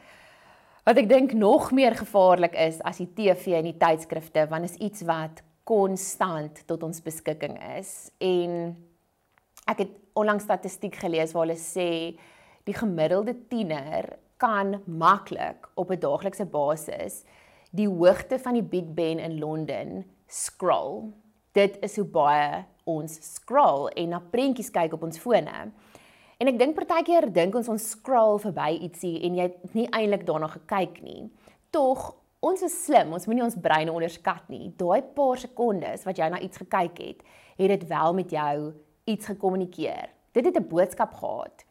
Wat 0.83 0.97
ek 0.97 1.07
dink 1.09 1.33
nog 1.37 1.71
meer 1.71 1.95
gevaarlik 1.95 2.55
is 2.57 2.81
as 2.87 2.99
die 2.99 3.09
TV 3.15 3.55
en 3.59 3.69
die 3.69 3.77
tydskrifte 3.79 4.47
want 4.49 4.67
is 4.67 4.79
iets 4.81 5.05
wat 5.07 5.43
konstant 5.63 6.63
tot 6.67 6.83
ons 6.83 7.03
beskikking 7.05 7.55
is. 7.77 8.11
En 8.19 8.73
ek 9.69 9.85
het 9.85 9.97
onlangs 10.17 10.43
statistiek 10.43 10.97
gelees 10.99 11.35
waar 11.35 11.45
hulle 11.45 11.59
sê 11.59 12.17
die 12.63 12.73
gemiddelde 12.73 13.35
tiener 13.47 14.17
kan 14.37 14.81
maklik 14.85 15.69
op 15.75 15.91
'n 15.91 15.99
daaglikse 15.99 16.45
basis 16.45 17.23
die 17.71 17.87
hoogte 17.87 18.39
van 18.39 18.53
die 18.53 18.63
Big 18.63 18.93
Ben 18.93 19.19
in 19.19 19.39
Londen 19.39 20.05
scroll. 20.27 21.13
Dit 21.51 21.77
is 21.79 21.95
hoe 21.95 22.05
baie 22.05 22.65
ons 22.83 23.17
scroll 23.33 23.87
en 23.95 24.09
na 24.09 24.19
prentjies 24.31 24.71
kyk 24.71 24.93
op 24.93 25.03
ons 25.03 25.19
fone. 25.19 25.71
En 26.41 26.49
ek 26.49 26.57
dink 26.57 26.75
partykeer 26.75 27.29
dink 27.33 27.55
ons 27.55 27.69
ons 27.69 27.89
scroll 27.89 28.39
verby 28.39 28.79
ietsie 28.87 29.21
en 29.27 29.35
jy 29.35 29.41
het 29.41 29.73
nie 29.77 29.87
eintlik 29.93 30.25
daarna 30.25 30.47
gekyk 30.47 31.01
nie. 31.05 31.29
Tog, 31.69 32.15
ons 32.41 32.63
is 32.65 32.85
slim, 32.85 33.13
ons 33.13 33.27
moenie 33.29 33.43
ons 33.45 33.59
breine 33.61 33.93
onderskat 33.93 34.49
nie. 34.49 34.71
Daai 34.77 35.01
paar 35.15 35.37
sekondes 35.37 36.03
wat 36.07 36.17
jy 36.17 36.29
na 36.29 36.39
iets 36.41 36.57
gekyk 36.57 36.97
het, 36.97 37.21
het 37.61 37.69
dit 37.75 37.85
wel 37.87 38.17
met 38.17 38.31
jou 38.31 38.55
iets 39.05 39.25
gekommunikeer. 39.25 40.09
Dit 40.33 40.45
het 40.45 40.57
'n 40.57 40.67
boodskap 40.67 41.13
gehad. 41.13 41.65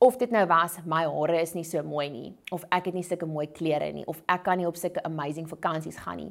Of 0.00 0.16
dit 0.16 0.30
nou 0.32 0.46
was 0.48 0.78
my 0.88 1.02
hare 1.04 1.40
is 1.40 1.52
nie 1.52 1.64
so 1.64 1.82
mooi 1.84 2.08
nie 2.08 2.30
of 2.50 2.64
ek 2.72 2.86
het 2.88 2.94
nie 2.94 3.04
sulke 3.04 3.26
mooi 3.28 3.46
klere 3.46 3.92
nie 3.92 4.06
of 4.08 4.22
ek 4.32 4.46
kan 4.46 4.56
nie 4.56 4.68
op 4.68 4.78
sulke 4.80 5.02
amazing 5.04 5.48
vakansies 5.48 5.98
gaan 6.00 6.16
nie. 6.16 6.30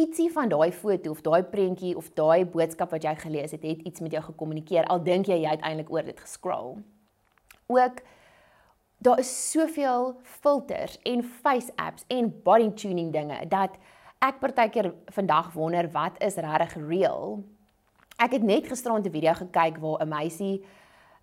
Ietsie 0.00 0.30
van 0.32 0.48
daai 0.48 0.72
foto 0.72 1.10
of 1.10 1.20
daai 1.20 1.42
prentjie 1.42 1.96
of 1.96 2.08
daai 2.16 2.46
boodskap 2.48 2.94
wat 2.94 3.04
jy 3.04 3.12
gelees 3.20 3.52
het, 3.52 3.62
het 3.62 3.82
iets 3.84 4.00
met 4.00 4.12
jou 4.16 4.22
gekommunikeer 4.30 4.88
al 4.88 5.04
dink 5.04 5.28
jy 5.28 5.42
jy 5.42 5.52
het 5.52 5.60
eintlik 5.60 5.92
oor 5.92 6.08
dit 6.08 6.20
gescroll 6.20 6.78
ook 7.70 8.00
daar 8.98 9.18
is 9.18 9.50
soveel 9.50 10.16
filters 10.22 10.98
en 11.02 11.24
face 11.24 11.72
apps 11.76 12.04
en 12.08 12.32
body 12.42 12.70
tuning 12.70 13.12
dinge 13.12 13.38
dat 13.48 13.76
ek 14.20 14.40
partykeer 14.40 14.92
vandag 15.14 15.52
wonder 15.52 15.88
wat 15.92 16.18
is 16.20 16.36
regtig 16.36 16.76
real. 16.88 17.40
Ek 18.20 18.34
het 18.36 18.42
net 18.42 18.68
gisterand 18.68 19.06
'n 19.06 19.12
video 19.12 19.32
gekyk 19.32 19.78
waar 19.80 20.00
'n 20.00 20.08
meisie 20.08 20.64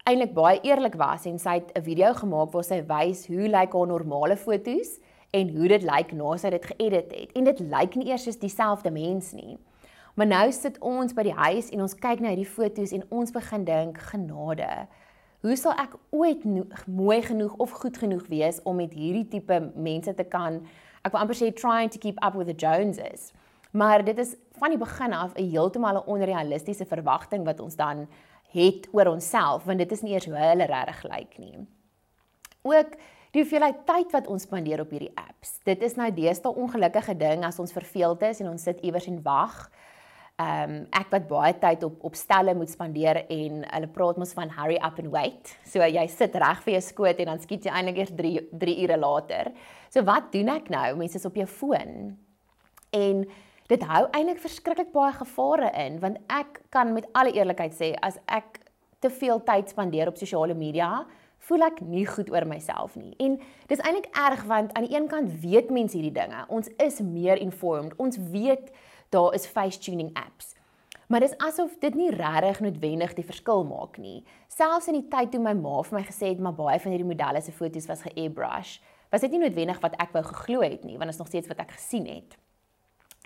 eintlik 0.07 0.33
baie 0.33 0.59
eerlik 0.63 0.95
was 0.95 1.25
en 1.27 1.39
sy 1.39 1.57
het 1.59 1.71
'n 1.75 1.83
video 1.83 2.13
gemaak 2.13 2.51
waar 2.51 2.63
sy 2.63 2.81
wys 2.81 3.27
hoe 3.27 3.47
lyk 3.47 3.73
haar 3.73 3.87
normale 3.87 4.37
fotos 4.37 4.99
en 5.31 5.49
hoe 5.55 5.67
dit 5.67 5.83
lyk 5.83 6.11
na 6.11 6.37
sy 6.37 6.49
dit 6.49 6.65
geëdit 6.65 7.11
het. 7.11 7.31
En 7.35 7.43
dit 7.43 7.59
lyk 7.59 7.95
nie 7.95 8.07
eers 8.07 8.23
soos 8.23 8.39
dieselfde 8.39 8.91
mens 8.91 9.33
nie. 9.33 9.57
Maar 10.15 10.27
nou 10.27 10.51
sit 10.51 10.79
ons 10.79 11.13
by 11.13 11.23
die 11.23 11.33
huis 11.33 11.69
en 11.69 11.81
ons 11.81 11.95
kyk 11.95 12.19
na 12.19 12.27
hierdie 12.27 12.45
fotos 12.45 12.91
en 12.91 13.03
ons 13.09 13.31
begin 13.31 13.63
dink 13.63 13.97
genade 13.97 14.87
hoe 15.41 15.55
sal 15.55 15.75
ek 15.77 15.93
ooit 16.09 16.43
mooi 16.87 17.21
genoeg 17.21 17.53
of 17.61 17.71
goed 17.71 17.97
genoeg 17.97 18.27
wees 18.27 18.59
om 18.63 18.75
met 18.75 18.93
hierdie 18.93 19.27
tipe 19.27 19.71
mense 19.75 20.13
te 20.13 20.23
kan 20.23 20.61
ek 21.03 21.11
wil 21.11 21.21
amper 21.21 21.37
sê 21.37 21.51
trying 21.53 21.91
to 21.93 21.99
keep 21.99 22.17
up 22.25 22.33
with 22.33 22.47
the 22.47 22.57
Joneses. 22.57 23.33
Maar 23.71 24.03
dit 24.03 24.17
is 24.17 24.35
van 24.57 24.73
die 24.73 24.77
begin 24.81 25.13
af 25.13 25.35
'n 25.35 25.49
heeltemal 25.51 25.95
'n 25.97 26.07
onrealistiese 26.07 26.85
verwagting 26.85 27.45
wat 27.45 27.59
ons 27.59 27.75
dan 27.75 28.07
het 28.53 28.87
oor 28.91 29.13
onsself 29.13 29.67
want 29.67 29.83
dit 29.83 29.91
is 29.91 30.03
nie 30.05 30.15
eers 30.15 30.27
hoe 30.29 30.37
hulle 30.37 30.69
regtig 30.69 31.03
lyk 31.11 31.37
nie. 31.41 31.65
Ook 32.67 32.95
die 33.35 33.43
hoeveelheid 33.43 33.83
tyd 33.85 34.13
wat 34.15 34.27
ons 34.31 34.47
spandeer 34.47 34.81
op 34.81 34.91
hierdie 34.91 35.13
apps. 35.15 35.59
Dit 35.67 35.83
is 35.83 35.97
nou 35.99 36.07
deesdae 36.13 36.53
ongelukkige 36.53 37.17
ding 37.17 37.45
as 37.45 37.59
ons 37.59 37.75
verveeld 37.75 38.23
is 38.29 38.41
en 38.41 38.51
ons 38.53 38.63
sit 38.69 38.81
iewers 38.87 39.09
en 39.11 39.21
wag 39.25 39.67
Ehm 40.37 40.69
um, 40.69 40.81
ek 40.93 41.07
wat 41.09 41.23
baie 41.25 41.53
tyd 41.57 41.81
op 41.87 42.03
op 42.05 42.15
stelle 42.15 42.53
moet 42.53 42.69
spandeer 42.69 43.23
en 43.25 43.63
hulle 43.65 43.87
praat 43.89 44.19
mos 44.21 44.35
van 44.37 44.51
hurry 44.53 44.75
up 44.85 44.99
and 45.01 45.09
wait. 45.09 45.49
So 45.65 45.81
jy 45.81 46.03
sit 46.13 46.35
reg 46.37 46.59
vir 46.61 46.75
jou 46.75 46.81
skoot 46.85 47.21
en 47.23 47.31
dan 47.31 47.41
skiet 47.41 47.65
jy 47.65 47.73
eintlik 47.73 48.03
eers 48.03 48.11
3 48.19 48.43
3 48.61 48.75
ure 48.83 48.97
later. 49.01 49.49
So 49.89 50.05
wat 50.05 50.29
doen 50.35 50.51
ek 50.53 50.69
nou? 50.69 50.91
Mense 50.99 51.17
is 51.17 51.25
op 51.25 51.39
jou 51.41 51.47
foon. 51.49 52.13
En 52.93 53.25
dit 53.67 53.83
hou 53.83 54.05
eintlik 54.15 54.39
verskriklik 54.39 54.93
baie 54.95 55.13
gevare 55.17 55.71
in 55.85 55.99
want 56.03 56.19
ek 56.31 56.61
kan 56.73 56.93
met 56.95 57.07
alle 57.13 57.33
eerlikheid 57.35 57.75
sê 57.75 57.93
as 58.01 58.19
ek 58.25 58.61
te 59.03 59.09
veel 59.13 59.43
tyd 59.45 59.69
spandeer 59.69 60.09
op 60.09 60.17
sosiale 60.17 60.55
media, 60.57 61.05
voel 61.47 61.67
ek 61.67 61.81
nie 61.85 62.05
goed 62.09 62.31
oor 62.33 62.47
myself 62.49 62.95
nie. 62.99 63.13
En 63.23 63.37
dis 63.69 63.81
eintlik 63.83 64.09
erg 64.17 64.43
want 64.49 64.73
aan 64.73 64.87
die 64.87 64.95
een 64.95 65.07
kant 65.11 65.31
weet 65.43 65.69
mense 65.71 65.97
hierdie 65.97 66.15
dinge. 66.15 66.45
Ons 66.49 66.71
is 66.81 66.99
meer 67.03 67.37
informed. 67.37 67.95
Ons 68.01 68.17
weet 68.33 68.71
daar 69.13 69.35
is 69.37 69.47
face 69.47 69.79
tuning 69.79 70.09
apps. 70.17 70.55
Maar 71.07 71.23
dis 71.23 71.37
asof 71.39 71.77
dit 71.79 71.95
nie 71.95 72.09
regtig 72.11 72.59
noodwendig 72.65 73.13
die 73.15 73.27
verskil 73.27 73.63
maak 73.67 73.95
nie. 74.01 74.25
Selfs 74.51 74.89
in 74.91 74.97
die 74.97 75.07
tyd 75.11 75.31
toe 75.31 75.39
my 75.43 75.53
ma 75.55 75.79
vir 75.87 75.99
my 75.99 76.03
gesê 76.07 76.33
het 76.33 76.41
maar 76.43 76.57
baie 76.57 76.81
van 76.83 76.91
hierdie 76.91 77.07
modelle 77.07 77.41
se 77.41 77.53
foto's 77.55 77.87
was 77.87 78.03
ge-airbrush, 78.03 78.73
was 79.13 79.23
dit 79.23 79.31
nie 79.31 79.45
noodwendig 79.45 79.79
wat 79.85 79.95
ek 80.03 80.11
wou 80.17 80.25
geglo 80.27 80.65
het 80.65 80.83
nie, 80.83 80.97
want 80.99 81.07
dit 81.07 81.15
is 81.15 81.21
nog 81.21 81.31
steeds 81.31 81.47
wat 81.47 81.63
ek 81.63 81.77
gesien 81.77 82.09
het. 82.11 82.35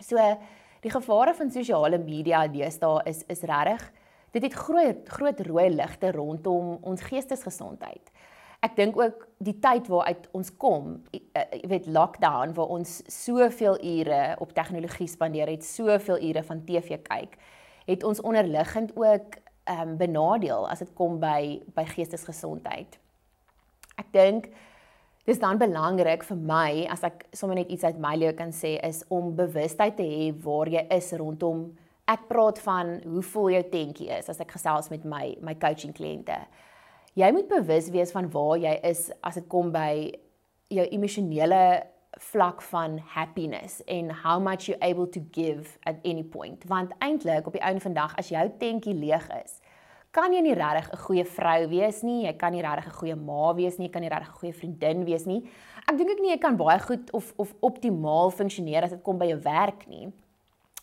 So 0.02 0.18
die 0.82 0.92
gevare 0.92 1.34
van 1.38 1.52
sosiale 1.52 1.98
media 2.02 2.48
deesdae 2.48 3.04
is 3.06 3.24
is 3.28 3.42
regtig 3.42 3.92
dit 4.32 4.44
het 4.44 4.54
groot 4.54 5.10
groot 5.10 5.40
rooi 5.48 5.70
ligte 5.70 6.12
rondom 6.12 6.78
ons 6.82 7.02
geestesgesondheid 7.02 8.12
ek 8.62 8.76
dink 8.78 8.98
ook 8.98 9.26
die 9.42 9.56
tyd 9.62 9.88
waaruit 9.90 10.28
ons 10.38 10.52
kom, 10.62 11.00
eh, 11.14 11.46
jy 11.64 11.68
weet 11.70 11.88
lockdown 11.90 12.54
waar 12.54 12.74
ons 12.78 13.02
soveel 13.10 13.78
ure 13.82 14.36
op 14.40 14.54
tegnologie 14.54 15.08
spandeer 15.10 15.50
het, 15.50 15.66
soveel 15.66 16.22
ure 16.30 16.44
van 16.44 16.62
TV 16.66 17.02
kyk, 17.02 17.38
het 17.88 18.04
ons 18.04 18.22
onderliggend 18.22 18.94
ook 18.96 19.40
ehm 19.64 19.90
um, 19.90 19.98
benadeel 19.98 20.68
as 20.70 20.80
dit 20.80 20.90
kom 20.98 21.20
by 21.20 21.62
by 21.76 21.86
geestesgesondheid. 21.86 22.98
Ek 23.98 24.08
dink 24.12 24.48
dis 25.26 25.40
dan 25.40 25.60
belangrik 25.62 26.24
vir 26.26 26.38
my 26.38 26.88
as 26.90 27.04
ek 27.08 27.28
sommer 27.34 27.60
net 27.60 27.70
iets 27.70 27.84
uit 27.84 28.00
my 28.02 28.16
lewe 28.18 28.34
kan 28.38 28.52
sê 28.56 28.78
is 28.88 29.04
om 29.10 29.36
bewustheid 29.36 29.98
te 29.98 30.08
hê 30.08 30.32
waar 30.46 30.70
jy 30.72 30.88
is 30.98 31.14
rondom 31.20 31.70
ek 32.12 32.28
praat 32.28 32.60
van 32.66 32.98
hoe 33.06 33.24
vol 33.34 33.52
jou 33.56 33.64
tentjie 33.72 34.10
is 34.18 34.30
as 34.32 34.42
ek 34.44 34.56
gesels 34.58 34.90
met 34.92 35.06
my 35.08 35.36
my 35.46 35.56
coaching 35.60 35.94
kliënte. 35.96 36.38
Jy 37.20 37.32
moet 37.36 37.50
bewus 37.52 37.90
wees 37.92 38.14
van 38.16 38.30
waar 38.32 38.58
jy 38.60 38.74
is 38.88 39.10
as 39.24 39.40
dit 39.40 39.48
kom 39.52 39.72
by 39.74 40.12
jou 40.72 40.86
emosionele 40.96 41.62
vlak 42.32 42.62
van 42.72 42.98
happiness 43.14 43.82
en 43.88 44.12
how 44.24 44.40
much 44.40 44.68
you 44.68 44.78
able 44.82 45.08
to 45.08 45.22
give 45.32 45.78
at 45.86 46.00
any 46.04 46.24
point. 46.24 46.64
Want 46.68 46.96
eintlik 47.00 47.48
op 47.48 47.56
die 47.56 47.64
einde 47.64 47.84
van 47.84 47.96
dag 47.96 48.16
as 48.20 48.32
jou 48.32 48.44
tentjie 48.60 48.96
leeg 48.96 49.28
is, 49.44 49.61
kan 50.12 50.34
jy 50.34 50.41
nie 50.41 50.56
regtig 50.56 50.91
'n 50.91 50.97
goeie 50.97 51.26
vrou 51.26 51.67
wees 51.67 52.04
nie, 52.04 52.26
jy 52.26 52.34
kan 52.38 52.52
nie 52.52 52.62
regtig 52.62 52.88
'n 52.88 53.00
goeie 53.00 53.15
ma 53.15 53.54
wees 53.54 53.78
nie, 53.78 53.88
jy 53.88 53.91
kan 53.91 54.02
nie 54.02 54.10
regtig 54.10 54.30
'n 54.30 54.39
goeie 54.39 54.54
vriendin 54.54 55.06
wees 55.06 55.26
nie. 55.26 55.43
Ek 55.88 55.97
dink 55.97 56.10
ek 56.10 56.19
nie 56.21 56.32
jy 56.32 56.38
kan 56.39 56.58
baie 56.58 56.80
goed 56.80 57.12
of 57.13 57.34
of 57.38 57.54
optimaal 57.62 58.32
funksioneer 58.32 58.84
as 58.84 58.91
dit 58.91 59.04
kom 59.04 59.17
by 59.17 59.28
jou 59.28 59.39
werk 59.39 59.88
nie. 59.88 60.12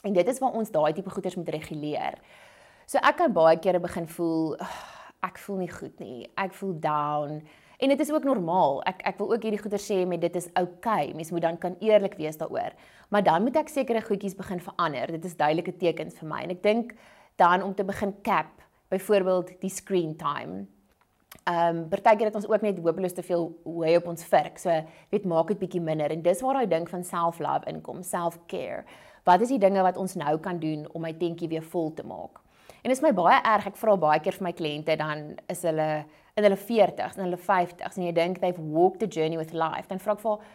En 0.05 0.13
dit 0.13 0.29
is 0.29 0.39
waar 0.39 0.53
ons 0.53 0.71
daai 0.71 0.93
tipe 0.93 1.11
goeders 1.11 1.37
moet 1.37 1.49
reguleer. 1.49 2.15
So 2.87 2.99
ek 2.99 3.17
kan 3.17 3.33
baie 3.33 3.59
kere 3.59 3.81
begin 3.81 4.07
voel 4.07 4.57
ek 5.23 5.39
voel 5.39 5.57
nie 5.57 5.73
goed 5.73 5.99
nie. 6.01 6.29
Ek 6.37 6.53
voel 6.55 6.79
down. 6.81 7.43
En 7.79 7.89
dit 7.89 8.01
is 8.01 8.11
ook 8.11 8.25
normaal. 8.25 8.81
Ek 8.87 9.03
ek 9.07 9.19
wil 9.19 9.33
ook 9.33 9.43
hierdie 9.43 9.61
goeie 9.61 9.79
sê 9.79 10.07
met 10.07 10.21
dit 10.21 10.37
is 10.37 10.49
oukei. 10.55 11.11
Okay. 11.11 11.13
Mens 11.15 11.31
moet 11.31 11.43
dan 11.43 11.59
kan 11.59 11.77
eerlik 11.81 12.17
wees 12.19 12.39
daaroor. 12.39 12.73
Maar 13.11 13.23
dan 13.23 13.43
moet 13.43 13.57
ek 13.57 13.69
sekere 13.69 14.03
goedjies 14.03 14.35
begin 14.39 14.61
verander. 14.61 15.07
Dit 15.07 15.25
is 15.25 15.37
duidelike 15.37 15.77
tekens 15.77 16.19
vir 16.19 16.29
my. 16.29 16.43
En 16.43 16.51
ek 16.51 16.63
dink 16.63 16.95
dan 17.37 17.63
om 17.63 17.75
te 17.75 17.85
begin 17.85 18.15
cap, 18.23 18.51
byvoorbeeld 18.89 19.61
die 19.61 19.71
screen 19.71 20.17
time. 20.17 20.67
Ehm 21.45 21.77
um, 21.77 21.89
partykeer 21.89 22.29
het 22.29 22.35
ons 22.35 22.49
ook 22.49 22.61
net 22.65 22.79
hopeloos 22.79 23.13
te 23.13 23.23
veel 23.23 23.47
hoe 23.63 23.97
op 23.97 24.07
ons 24.07 24.25
virk. 24.25 24.59
So 24.59 24.73
weet 25.11 25.25
maak 25.25 25.49
dit 25.49 25.59
bietjie 25.59 25.81
minder 25.81 26.11
en 26.11 26.23
dis 26.23 26.41
waar 26.41 26.61
daai 26.61 26.69
ding 26.69 26.89
van 26.89 27.05
self-love 27.05 27.69
inkom, 27.69 28.03
self-care. 28.03 28.85
Wat 29.25 29.41
is 29.41 29.49
die 29.49 29.59
dinge 29.59 29.83
wat 29.83 29.97
ons 29.97 30.15
nou 30.15 30.39
kan 30.39 30.59
doen 30.59 30.87
om 30.93 31.03
my 31.05 31.13
tentjie 31.13 31.49
weer 31.49 31.63
vol 31.63 31.93
te 31.95 32.03
maak? 32.03 32.41
En 32.83 32.91
dit 32.91 32.97
is 32.97 33.03
my 33.03 33.13
baie 33.13 33.41
erg. 33.43 33.67
Ek 33.67 33.77
vra 33.77 33.97
baie 33.97 34.21
keer 34.21 34.37
vir 34.39 34.47
my 34.49 34.53
kliënte 34.53 34.97
dan 34.97 35.25
is 35.49 35.63
hulle 35.67 35.89
in 36.39 36.47
hulle 36.47 36.57
40s 36.57 37.19
en 37.19 37.25
hulle 37.27 37.41
50s 37.49 37.99
en 37.99 38.05
jy 38.07 38.13
dink 38.15 38.41
they've 38.41 38.63
walked 38.73 39.01
the 39.01 39.11
journey 39.11 39.37
with 39.37 39.53
life. 39.53 39.89
Dan 39.89 40.01
vra 40.01 40.15
ek 40.17 40.23
vir 40.25 40.47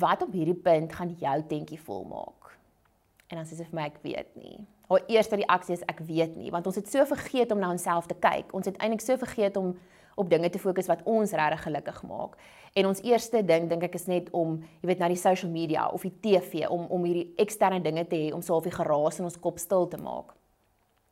wat 0.00 0.22
op 0.22 0.34
hierdie 0.36 0.58
punt 0.58 0.92
gaan 0.92 1.14
jou 1.20 1.36
tentjie 1.48 1.80
vol 1.80 2.04
maak? 2.10 2.52
En 3.28 3.40
dan 3.40 3.46
sê 3.46 3.56
sy 3.56 3.68
vir 3.68 3.78
my 3.78 3.86
ek 3.88 4.02
weet 4.04 4.34
nie. 4.36 4.66
Haar 4.88 5.04
eerste 5.06 5.36
reaksie 5.36 5.74
is 5.74 5.84
ek 5.84 6.00
weet 6.08 6.36
nie, 6.36 6.50
want 6.50 6.66
ons 6.66 6.76
het 6.80 6.88
so 6.88 7.04
vergeet 7.04 7.52
om 7.52 7.58
na 7.60 7.70
onsself 7.70 8.06
te 8.08 8.16
kyk. 8.16 8.54
Ons 8.56 8.66
het 8.66 8.76
eintlik 8.80 9.04
so 9.04 9.16
vergeet 9.20 9.56
om 9.60 9.74
op 10.18 10.30
dinge 10.30 10.50
te 10.50 10.58
fokus 10.58 10.88
wat 10.90 11.02
ons 11.04 11.32
regtig 11.36 11.62
gelukkig 11.62 12.02
maak. 12.08 12.38
En 12.74 12.88
ons 12.90 13.02
eerste 13.06 13.42
ding 13.44 13.68
dink 13.70 13.84
ek 13.86 13.94
is 13.94 14.08
net 14.10 14.30
om, 14.34 14.56
jy 14.80 14.90
weet, 14.90 15.02
na 15.02 15.10
die 15.12 15.20
social 15.20 15.50
media 15.52 15.86
of 15.94 16.06
die 16.06 16.14
TV 16.24 16.64
om 16.72 16.88
om 16.94 17.04
hierdie 17.06 17.28
eksterne 17.38 17.82
dinge 17.84 18.06
te 18.08 18.16
hê 18.16 18.32
om 18.34 18.42
so 18.42 18.56
'n 18.56 18.62
bietjie 18.62 18.78
geraas 18.80 19.18
in 19.18 19.24
ons 19.24 19.38
kop 19.38 19.58
stil 19.58 19.86
te 19.88 19.96
maak. 19.96 20.34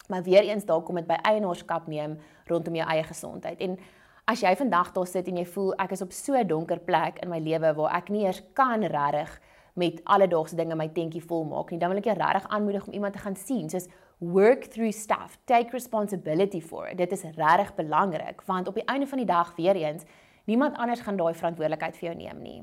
Maar 0.09 0.23
weer 0.23 0.43
eens 0.43 0.65
daar 0.65 0.83
kom 0.83 0.97
dit 0.97 1.07
by 1.07 1.19
eienaarskap 1.23 1.87
neem 1.87 2.19
rondom 2.47 2.75
jou 2.75 2.89
eie 2.89 3.05
gesondheid. 3.05 3.61
En 3.61 3.79
as 4.25 4.41
jy 4.41 4.57
vandag 4.57 4.93
daar 4.93 5.07
sit 5.07 5.29
en 5.29 5.37
jy 5.37 5.45
voel 5.45 5.75
ek 5.79 5.93
is 5.93 6.03
op 6.03 6.13
so 6.13 6.35
'n 6.35 6.47
donker 6.47 6.79
plek 6.79 7.19
in 7.23 7.29
my 7.29 7.39
lewe 7.39 7.75
waar 7.75 7.97
ek 7.97 8.09
nie 8.09 8.25
eers 8.25 8.43
kan 8.55 8.83
regtig 8.83 9.41
met 9.77 10.01
alledaagse 10.05 10.57
dinge 10.57 10.77
my 10.79 10.89
tentjie 10.89 11.23
vol 11.23 11.45
maak 11.45 11.71
nie, 11.71 11.79
dan 11.79 11.93
wil 11.93 12.01
ek 12.01 12.09
jou 12.09 12.17
regtig 12.17 12.49
aanmoedig 12.49 12.87
om 12.87 12.97
iemand 12.97 13.17
te 13.17 13.23
gaan 13.23 13.37
sien. 13.37 13.69
Soos 13.71 13.89
work 14.19 14.71
through 14.73 14.93
stuff, 14.97 15.37
take 15.45 15.75
responsibility 15.77 16.61
for 16.61 16.89
it. 16.89 16.97
Dit 16.99 17.13
is 17.13 17.27
regtig 17.37 17.75
belangrik 17.77 18.41
want 18.49 18.69
op 18.69 18.75
die 18.75 18.87
einde 18.89 19.07
van 19.07 19.21
die 19.21 19.29
dag 19.29 19.53
weer 19.57 19.77
eens 19.77 20.09
niemand 20.47 20.77
anders 20.77 21.01
gaan 21.05 21.21
daai 21.21 21.35
verantwoordelikheid 21.35 21.97
vir 21.97 22.09
jou 22.09 22.17
neem 22.17 22.43
nie. 22.43 22.63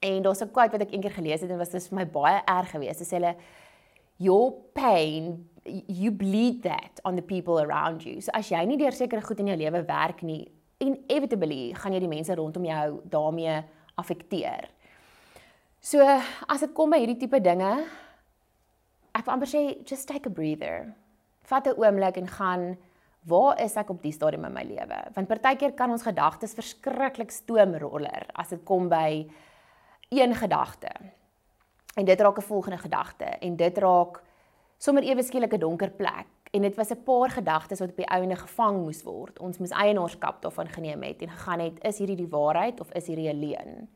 En 0.00 0.22
daar's 0.22 0.42
'n 0.42 0.50
quote 0.50 0.72
wat 0.72 0.80
ek 0.80 0.92
eendag 0.92 1.14
gelees 1.14 1.40
het 1.40 1.50
en 1.50 1.58
was 1.58 1.70
dit 1.70 1.88
vir 1.88 1.96
my 1.96 2.06
baie 2.06 2.42
erg 2.44 2.70
geweest. 2.70 2.98
Dit 2.98 3.08
sê 3.08 3.16
hulle 3.16 3.36
your 4.16 4.52
pain 4.72 5.48
you 5.86 6.10
bleed 6.10 6.62
that 6.62 7.00
on 7.04 7.16
the 7.16 7.22
people 7.22 7.58
around 7.58 8.02
you. 8.02 8.20
So 8.20 8.30
as 8.32 8.48
jy 8.48 8.64
nie 8.64 8.76
deur 8.76 8.92
sekere 8.92 9.22
goed 9.22 9.38
in 9.38 9.46
jou 9.46 9.56
lewe 9.56 9.84
werk 9.84 10.22
nie, 10.22 10.50
inevitably 10.78 11.74
gaan 11.74 11.92
jy 11.92 12.00
die 12.00 12.08
mense 12.08 12.34
rondom 12.34 12.64
jou 12.64 13.00
daarmee 13.12 13.62
affekteer. 14.00 14.68
So 15.80 16.04
as 16.04 16.60
dit 16.60 16.72
kom 16.76 16.92
by 16.92 16.98
hierdie 17.00 17.16
tipe 17.22 17.38
dinge, 17.40 17.70
ek 19.16 19.24
wil 19.24 19.32
amper 19.32 19.48
sê 19.48 19.62
just 19.88 20.04
take 20.10 20.28
a 20.28 20.32
breather. 20.32 20.92
Vat 21.48 21.66
'n 21.66 21.80
oomblik 21.80 22.18
en 22.20 22.28
gaan 22.28 22.76
waar 23.24 23.58
is 23.60 23.76
ek 23.76 23.88
op 23.88 24.02
die 24.02 24.12
stadium 24.12 24.44
in 24.44 24.52
my 24.52 24.62
lewe? 24.62 24.98
Want 25.14 25.28
partykeer 25.28 25.72
kan 25.72 25.90
ons 25.90 26.02
gedagtes 26.02 26.54
verskriklik 26.54 27.30
stoomroller 27.30 28.28
as 28.34 28.48
dit 28.48 28.64
kom 28.64 28.88
by 28.88 29.26
een 30.10 30.34
gedagte. 30.34 30.92
En 31.96 32.04
dit 32.04 32.20
raak 32.20 32.38
'n 32.38 32.42
volgende 32.52 32.78
gedagte 32.78 33.40
en 33.40 33.56
dit 33.56 33.78
raak 33.78 34.22
sommer 34.78 35.02
ewe 35.02 35.22
skielik 35.22 35.54
'n 35.54 35.60
donker 35.60 35.90
plek 35.90 36.28
en 36.52 36.62
dit 36.62 36.76
was 36.76 36.90
'n 36.90 37.04
paar 37.04 37.30
gedagtes 37.30 37.80
wat 37.80 37.90
op 37.90 37.96
die 37.96 38.12
ouene 38.12 38.36
gevang 38.36 38.84
moes 38.84 39.02
word. 39.02 39.38
Ons 39.38 39.58
moes 39.58 39.72
eienaarskap 39.72 40.42
daarvan 40.42 40.68
geneem 40.68 41.02
het 41.02 41.22
en 41.22 41.30
gegaan 41.30 41.60
het, 41.60 41.84
is 41.84 41.98
hierdie 41.98 42.16
die 42.16 42.28
waarheid 42.28 42.80
of 42.80 42.92
is 42.92 43.06
hierdie 43.06 43.32
'n 43.32 43.40
leuen? 43.40 43.88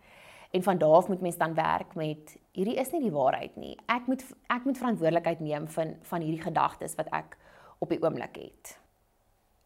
En 0.55 0.62
van 0.62 0.79
daar 0.79 0.97
af 1.01 1.09
moet 1.09 1.21
mens 1.21 1.37
dan 1.37 1.55
werk 1.55 1.95
met 1.95 2.37
hierdie 2.55 2.77
is 2.79 2.93
nie 2.95 3.01
die 3.03 3.12
waarheid 3.12 3.57
nie. 3.59 3.75
Ek 3.90 4.07
moet 4.07 4.23
ek 4.47 4.64
moet 4.64 4.79
verantwoordelikheid 4.79 5.40
neem 5.43 5.67
van 5.75 5.97
van 6.07 6.23
hierdie 6.23 6.43
gedagtes 6.43 6.95
wat 6.95 7.11
ek 7.11 7.35
op 7.83 7.90
die 7.90 7.99
oomblik 8.03 8.38
het. 8.38 8.77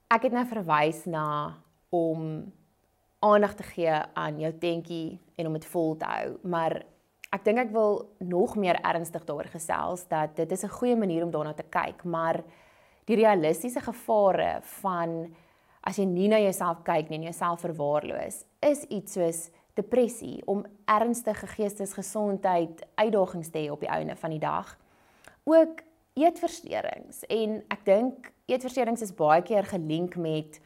Ek 0.08 0.24
het 0.24 0.32
nou 0.32 0.46
verwys 0.48 1.02
na 1.04 1.58
om 1.92 2.22
aandag 3.20 3.54
te 3.58 3.66
gee 3.68 3.92
aan 4.14 4.40
jou 4.40 4.52
tentjie 4.62 5.18
en 5.36 5.50
om 5.50 5.58
dit 5.58 5.66
vol 5.68 5.96
te 6.00 6.08
hou, 6.08 6.38
maar 6.48 6.78
ek 7.34 7.44
dink 7.44 7.60
ek 7.66 7.74
wil 7.74 8.00
nog 8.24 8.56
meer 8.56 8.80
ernstig 8.80 9.26
daaroor 9.28 9.50
gesels 9.52 10.06
dat 10.08 10.36
dit 10.36 10.52
is 10.52 10.64
'n 10.64 10.76
goeie 10.78 10.96
manier 10.96 11.24
om 11.24 11.30
daarna 11.30 11.52
te 11.52 11.68
kyk, 11.68 12.04
maar 12.04 12.42
die 13.04 13.16
realistiese 13.16 13.80
gevare 13.80 14.60
van 14.62 15.34
as 15.82 15.96
jy 15.98 16.04
nie 16.04 16.28
na 16.28 16.38
jouself 16.38 16.82
kyk 16.82 17.08
nie 17.08 17.18
en 17.18 17.28
jouself 17.32 17.60
verwaarloos, 17.60 18.44
is 18.60 18.84
iets 18.88 19.12
soos 19.12 19.50
depressie, 19.78 20.42
om 20.46 20.64
ernstige 20.84 21.46
geestesgesondheid 21.54 22.82
uitdagings 22.98 23.50
te 23.52 23.62
hê 23.62 23.70
op 23.72 23.84
die 23.84 23.92
einde 23.92 24.16
van 24.16 24.34
die 24.34 24.42
dag. 24.42 24.74
Ook 25.48 25.84
eetversteurings 26.18 27.22
en 27.30 27.60
ek 27.72 27.84
dink 27.86 28.32
eetversteurings 28.50 29.04
is 29.06 29.14
baie 29.14 29.44
keer 29.46 29.68
gelink 29.68 30.16
met 30.18 30.58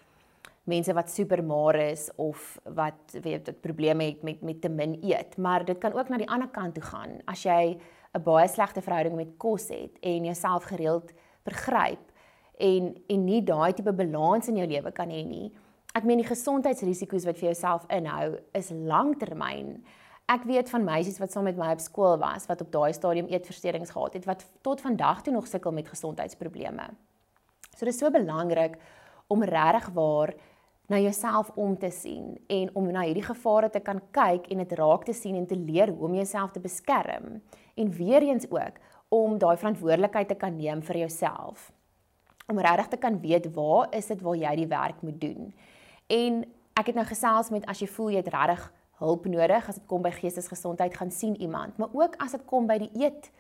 mense 0.71 0.95
wat 0.95 1.11
supermaar 1.11 1.77
is 1.91 2.07
of 2.23 2.55
wat 2.77 3.17
weet 3.23 3.49
dit 3.51 3.59
probleme 3.65 4.07
het 4.13 4.23
met 4.23 4.43
met 4.47 4.61
te 4.63 4.71
min 4.71 4.95
eet, 5.03 5.37
maar 5.37 5.65
dit 5.67 5.79
kan 5.79 5.93
ook 5.93 6.09
na 6.09 6.21
die 6.23 6.31
ander 6.31 6.49
kant 6.49 6.75
toe 6.79 6.85
gaan. 6.87 7.19
As 7.27 7.43
jy 7.43 7.79
'n 8.15 8.23
baie 8.23 8.49
slegte 8.49 8.83
verhouding 8.83 9.17
met 9.17 9.37
kos 9.37 9.69
het 9.69 9.99
en 10.01 10.25
jouself 10.25 10.65
gereeld 10.65 11.13
vergryp 11.45 12.13
en 12.59 12.95
en 13.09 13.25
nie 13.25 13.43
daai 13.43 13.73
tipe 13.73 13.93
balans 13.93 14.49
in 14.49 14.57
jou 14.57 14.67
lewe 14.67 14.93
kan 14.93 15.09
hê 15.09 15.27
nie, 15.27 15.53
Ek 15.93 16.07
meen 16.09 16.23
die 16.23 16.29
gesondheidsrisiko's 16.29 17.27
wat 17.29 17.37
vir 17.37 17.51
jouself 17.51 17.83
inhou 17.93 18.39
is 18.57 18.71
langtermyn. 18.73 19.75
Ek 20.33 20.47
weet 20.49 20.71
van 20.73 20.87
meisies 20.87 21.19
wat 21.21 21.35
saam 21.35 21.45
met 21.45 21.59
my 21.61 21.69
op 21.75 21.83
skool 21.85 22.15
was 22.23 22.47
wat 22.49 22.63
op 22.65 22.71
daai 22.73 22.95
stadium 22.97 23.29
eetversteurings 23.29 23.93
gehad 23.93 24.17
het 24.17 24.25
wat 24.25 24.47
tot 24.65 24.81
vandag 24.81 25.21
toe 25.21 25.35
nog 25.35 25.51
sukkel 25.51 25.75
met 25.77 25.91
gesondheidsprobleme. 25.93 26.87
So 27.77 27.85
dit 27.85 27.93
is 27.93 28.01
so 28.01 28.09
belangrik 28.11 28.79
om 29.29 29.45
regtig 29.45 29.91
waar 29.93 30.33
na 30.89 30.99
jouself 30.99 31.51
om 31.61 31.77
te 31.79 31.91
sien 31.93 32.39
en 32.49 32.73
om 32.73 32.89
na 32.89 33.05
hierdie 33.05 33.27
gevare 33.27 33.69
te 33.71 33.85
kan 33.85 34.01
kyk 34.17 34.49
en 34.49 34.65
dit 34.65 34.73
raak 34.81 35.05
te 35.05 35.17
sien 35.17 35.37
en 35.37 35.47
te 35.47 35.61
leer 35.61 35.93
hoe 35.93 36.09
om 36.09 36.17
jouself 36.17 36.57
te 36.57 36.65
beskerm 36.65 37.43
en 37.77 37.93
weer 37.99 38.25
eens 38.31 38.49
ook 38.49 38.81
om 39.13 39.37
daai 39.37 39.59
verantwoordelikheid 39.61 40.33
te 40.33 40.41
kan 40.41 40.57
neem 40.57 40.81
vir 40.83 41.03
jouself. 41.05 41.69
Om 42.49 42.65
regtig 42.65 42.89
te 42.89 43.01
kan 43.05 43.21
weet 43.21 43.53
waar 43.53 43.93
is 43.93 44.09
dit 44.09 44.25
waar 44.25 44.41
jy 44.41 44.57
die 44.65 44.69
werk 44.73 45.05
moet 45.05 45.21
doen. 45.21 45.53
En 46.13 46.45
ek 46.77 46.87
het 46.91 46.99
nou 46.99 47.07
gesels 47.09 47.51
met 47.55 47.67
as 47.71 47.81
jy 47.81 47.89
voel 47.89 48.13
jy 48.13 48.21
het 48.21 48.33
regtig 48.35 48.65
hulp 49.03 49.27
nodig 49.27 49.69
as 49.69 49.79
dit 49.81 49.87
kom 49.91 50.05
by 50.05 50.13
geestesgesondheid 50.15 50.95
gaan 50.97 51.11
sien 51.11 51.35
iemand, 51.41 51.79
maar 51.81 51.93
ook 51.97 52.19
as 52.23 52.37
dit 52.37 52.45
kom 52.47 52.69
by 52.69 52.79
die 52.85 52.91
eet 53.01 53.31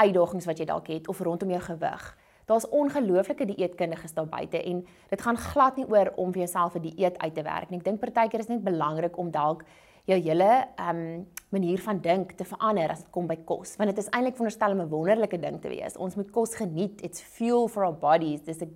uitdagings 0.00 0.48
wat 0.48 0.58
jy 0.58 0.66
dalk 0.66 0.88
het 0.90 1.08
of 1.08 1.20
rondom 1.22 1.52
jou 1.54 1.60
gewig. 1.68 2.06
Daar's 2.48 2.66
ongelooflike 2.68 3.46
dieetkundiges 3.48 4.16
daar 4.16 4.28
buite 4.28 4.60
en 4.60 4.82
dit 5.10 5.22
gaan 5.22 5.38
glad 5.40 5.78
nie 5.80 5.86
oor 5.88 6.12
om 6.20 6.32
vir 6.32 6.44
jouself 6.44 6.74
'n 6.74 6.82
die 6.82 6.94
dieet 6.94 7.18
uit 7.18 7.34
te 7.34 7.42
werk 7.42 7.70
nie. 7.70 7.78
Ek 7.78 7.84
dink 7.84 8.00
partykeer 8.00 8.40
is 8.40 8.48
net 8.48 8.64
belangrik 8.64 9.16
om 9.16 9.30
dalk 9.30 9.64
jou 10.04 10.18
hele 10.20 10.66
ehm 10.76 10.96
um, 10.96 11.26
manier 11.48 11.78
van 11.78 12.00
dink 12.00 12.32
te 12.32 12.44
verander 12.44 12.90
as 12.90 12.98
dit 12.98 13.10
kom 13.10 13.26
by 13.26 13.36
kos, 13.44 13.76
want 13.76 13.88
dit 13.88 13.98
is 13.98 14.10
eintlik 14.10 14.36
veronderstel 14.36 14.72
om 14.72 14.80
'n 14.80 14.88
wonderlike 14.88 15.40
ding 15.40 15.60
te 15.60 15.68
wees. 15.68 15.96
Ons 15.96 16.16
moet 16.16 16.30
kos 16.30 16.54
geniet. 16.54 17.02
It's 17.02 17.20
fuel 17.20 17.68
for 17.68 17.84
our 17.84 17.94
bodies. 17.94 18.42
This 18.42 18.62
a 18.62 18.66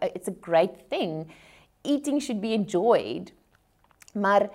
it's 0.00 0.28
a 0.28 0.34
great 0.40 0.88
thing 0.88 1.26
eating 1.88 2.20
should 2.20 2.40
be 2.40 2.52
enjoyed. 2.54 3.32
Maar 4.14 4.48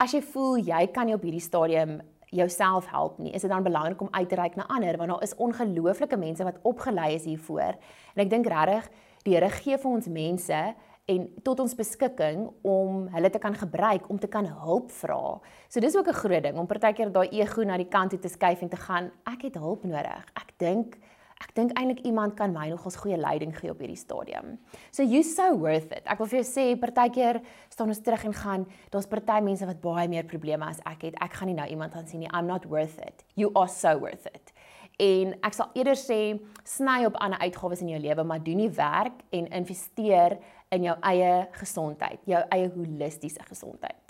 as 0.00 0.14
jy 0.14 0.22
voel 0.32 0.58
jy 0.62 0.86
kan 0.94 1.08
nie 1.08 1.16
op 1.16 1.26
hierdie 1.26 1.44
stadium 1.44 1.98
jouself 2.34 2.90
help 2.92 3.18
nie, 3.18 3.32
is 3.32 3.44
dit 3.44 3.50
dan 3.50 3.64
belangrik 3.64 4.00
om 4.04 4.10
uit 4.12 4.28
te 4.28 4.36
reik 4.36 4.56
na 4.56 4.66
ander 4.68 4.96
want 5.00 5.14
daar 5.14 5.24
is 5.24 5.36
ongelooflike 5.36 6.16
mense 6.20 6.44
wat 6.44 6.60
opgelei 6.68 7.14
is 7.14 7.24
hiervoor. 7.24 7.78
En 8.14 8.24
ek 8.24 8.30
dink 8.32 8.50
regtig 8.52 8.90
die 9.24 9.34
Here 9.34 9.48
gee 9.52 9.76
vir 9.76 9.90
ons 9.90 10.08
mense 10.12 10.60
en 11.08 11.24
tot 11.44 11.60
ons 11.64 11.74
beskikking 11.76 12.44
om 12.68 13.06
hulle 13.14 13.30
te 13.32 13.40
kan 13.40 13.56
gebruik 13.56 14.10
om 14.12 14.20
te 14.20 14.28
kan 14.28 14.46
hulp 14.60 14.90
vra. 14.92 15.38
So 15.68 15.80
dis 15.80 15.96
ook 15.96 16.08
'n 16.08 16.20
groot 16.20 16.42
ding 16.42 16.58
om 16.58 16.66
partykeer 16.66 17.12
daai 17.12 17.28
ego 17.32 17.62
na 17.64 17.76
die 17.76 17.88
kant 17.88 18.10
toe 18.10 18.18
te 18.18 18.28
skuif 18.28 18.62
en 18.62 18.68
te 18.68 18.76
gaan, 18.76 19.10
ek 19.24 19.42
het 19.42 19.54
hulp 19.54 19.84
nodig. 19.84 20.24
Ek 20.36 20.52
dink 20.58 20.98
ek 21.42 21.54
dink 21.54 21.74
eintlik 21.78 22.04
iemand 22.06 22.34
kan 22.38 22.52
my 22.54 22.68
nogals 22.72 22.98
goeie 22.98 23.18
leiding 23.18 23.54
gee 23.56 23.70
op 23.70 23.78
hierdie 23.82 23.98
stadium. 23.98 24.56
So 24.90 25.02
you 25.02 25.22
so 25.22 25.54
worth 25.56 25.92
it. 25.94 26.04
Ek 26.06 26.18
wil 26.18 26.30
vir 26.30 26.40
jou 26.40 26.48
sê 26.50 26.66
partykeer 26.80 27.40
staan 27.70 27.92
ons 27.94 28.02
terug 28.02 28.24
en 28.28 28.34
gaan, 28.34 28.66
daar's 28.90 29.08
party 29.10 29.38
mense 29.46 29.66
wat 29.66 29.80
baie 29.82 30.08
meer 30.10 30.26
probleme 30.26 30.66
as 30.66 30.82
ek 30.88 31.08
het. 31.08 31.18
Ek 31.22 31.38
gaan 31.38 31.52
nie 31.52 31.58
nou 31.58 31.68
iemand 31.70 31.94
aan 31.94 32.08
sien 32.10 32.24
nie. 32.24 32.30
I'm 32.34 32.50
not 32.50 32.66
worth 32.66 32.98
it. 33.04 33.24
You 33.38 33.52
are 33.54 33.70
so 33.70 33.94
worth 34.02 34.26
it. 34.26 34.54
En 34.98 35.36
ek 35.46 35.54
sal 35.54 35.70
eerder 35.78 35.98
sê 35.98 36.20
sny 36.66 37.04
op 37.06 37.18
ander 37.22 37.38
uitgawes 37.38 37.84
in 37.84 37.92
jou 37.92 38.00
lewe, 38.02 38.24
maar 38.26 38.42
doen 38.42 38.64
die 38.64 38.72
werk 38.74 39.20
en 39.30 39.46
investeer 39.54 40.40
in 40.74 40.88
jou 40.88 40.96
eie 41.06 41.34
gesondheid, 41.54 42.18
jou 42.26 42.40
eie 42.54 42.70
holistiese 42.74 43.44
gesondheid. 43.46 44.07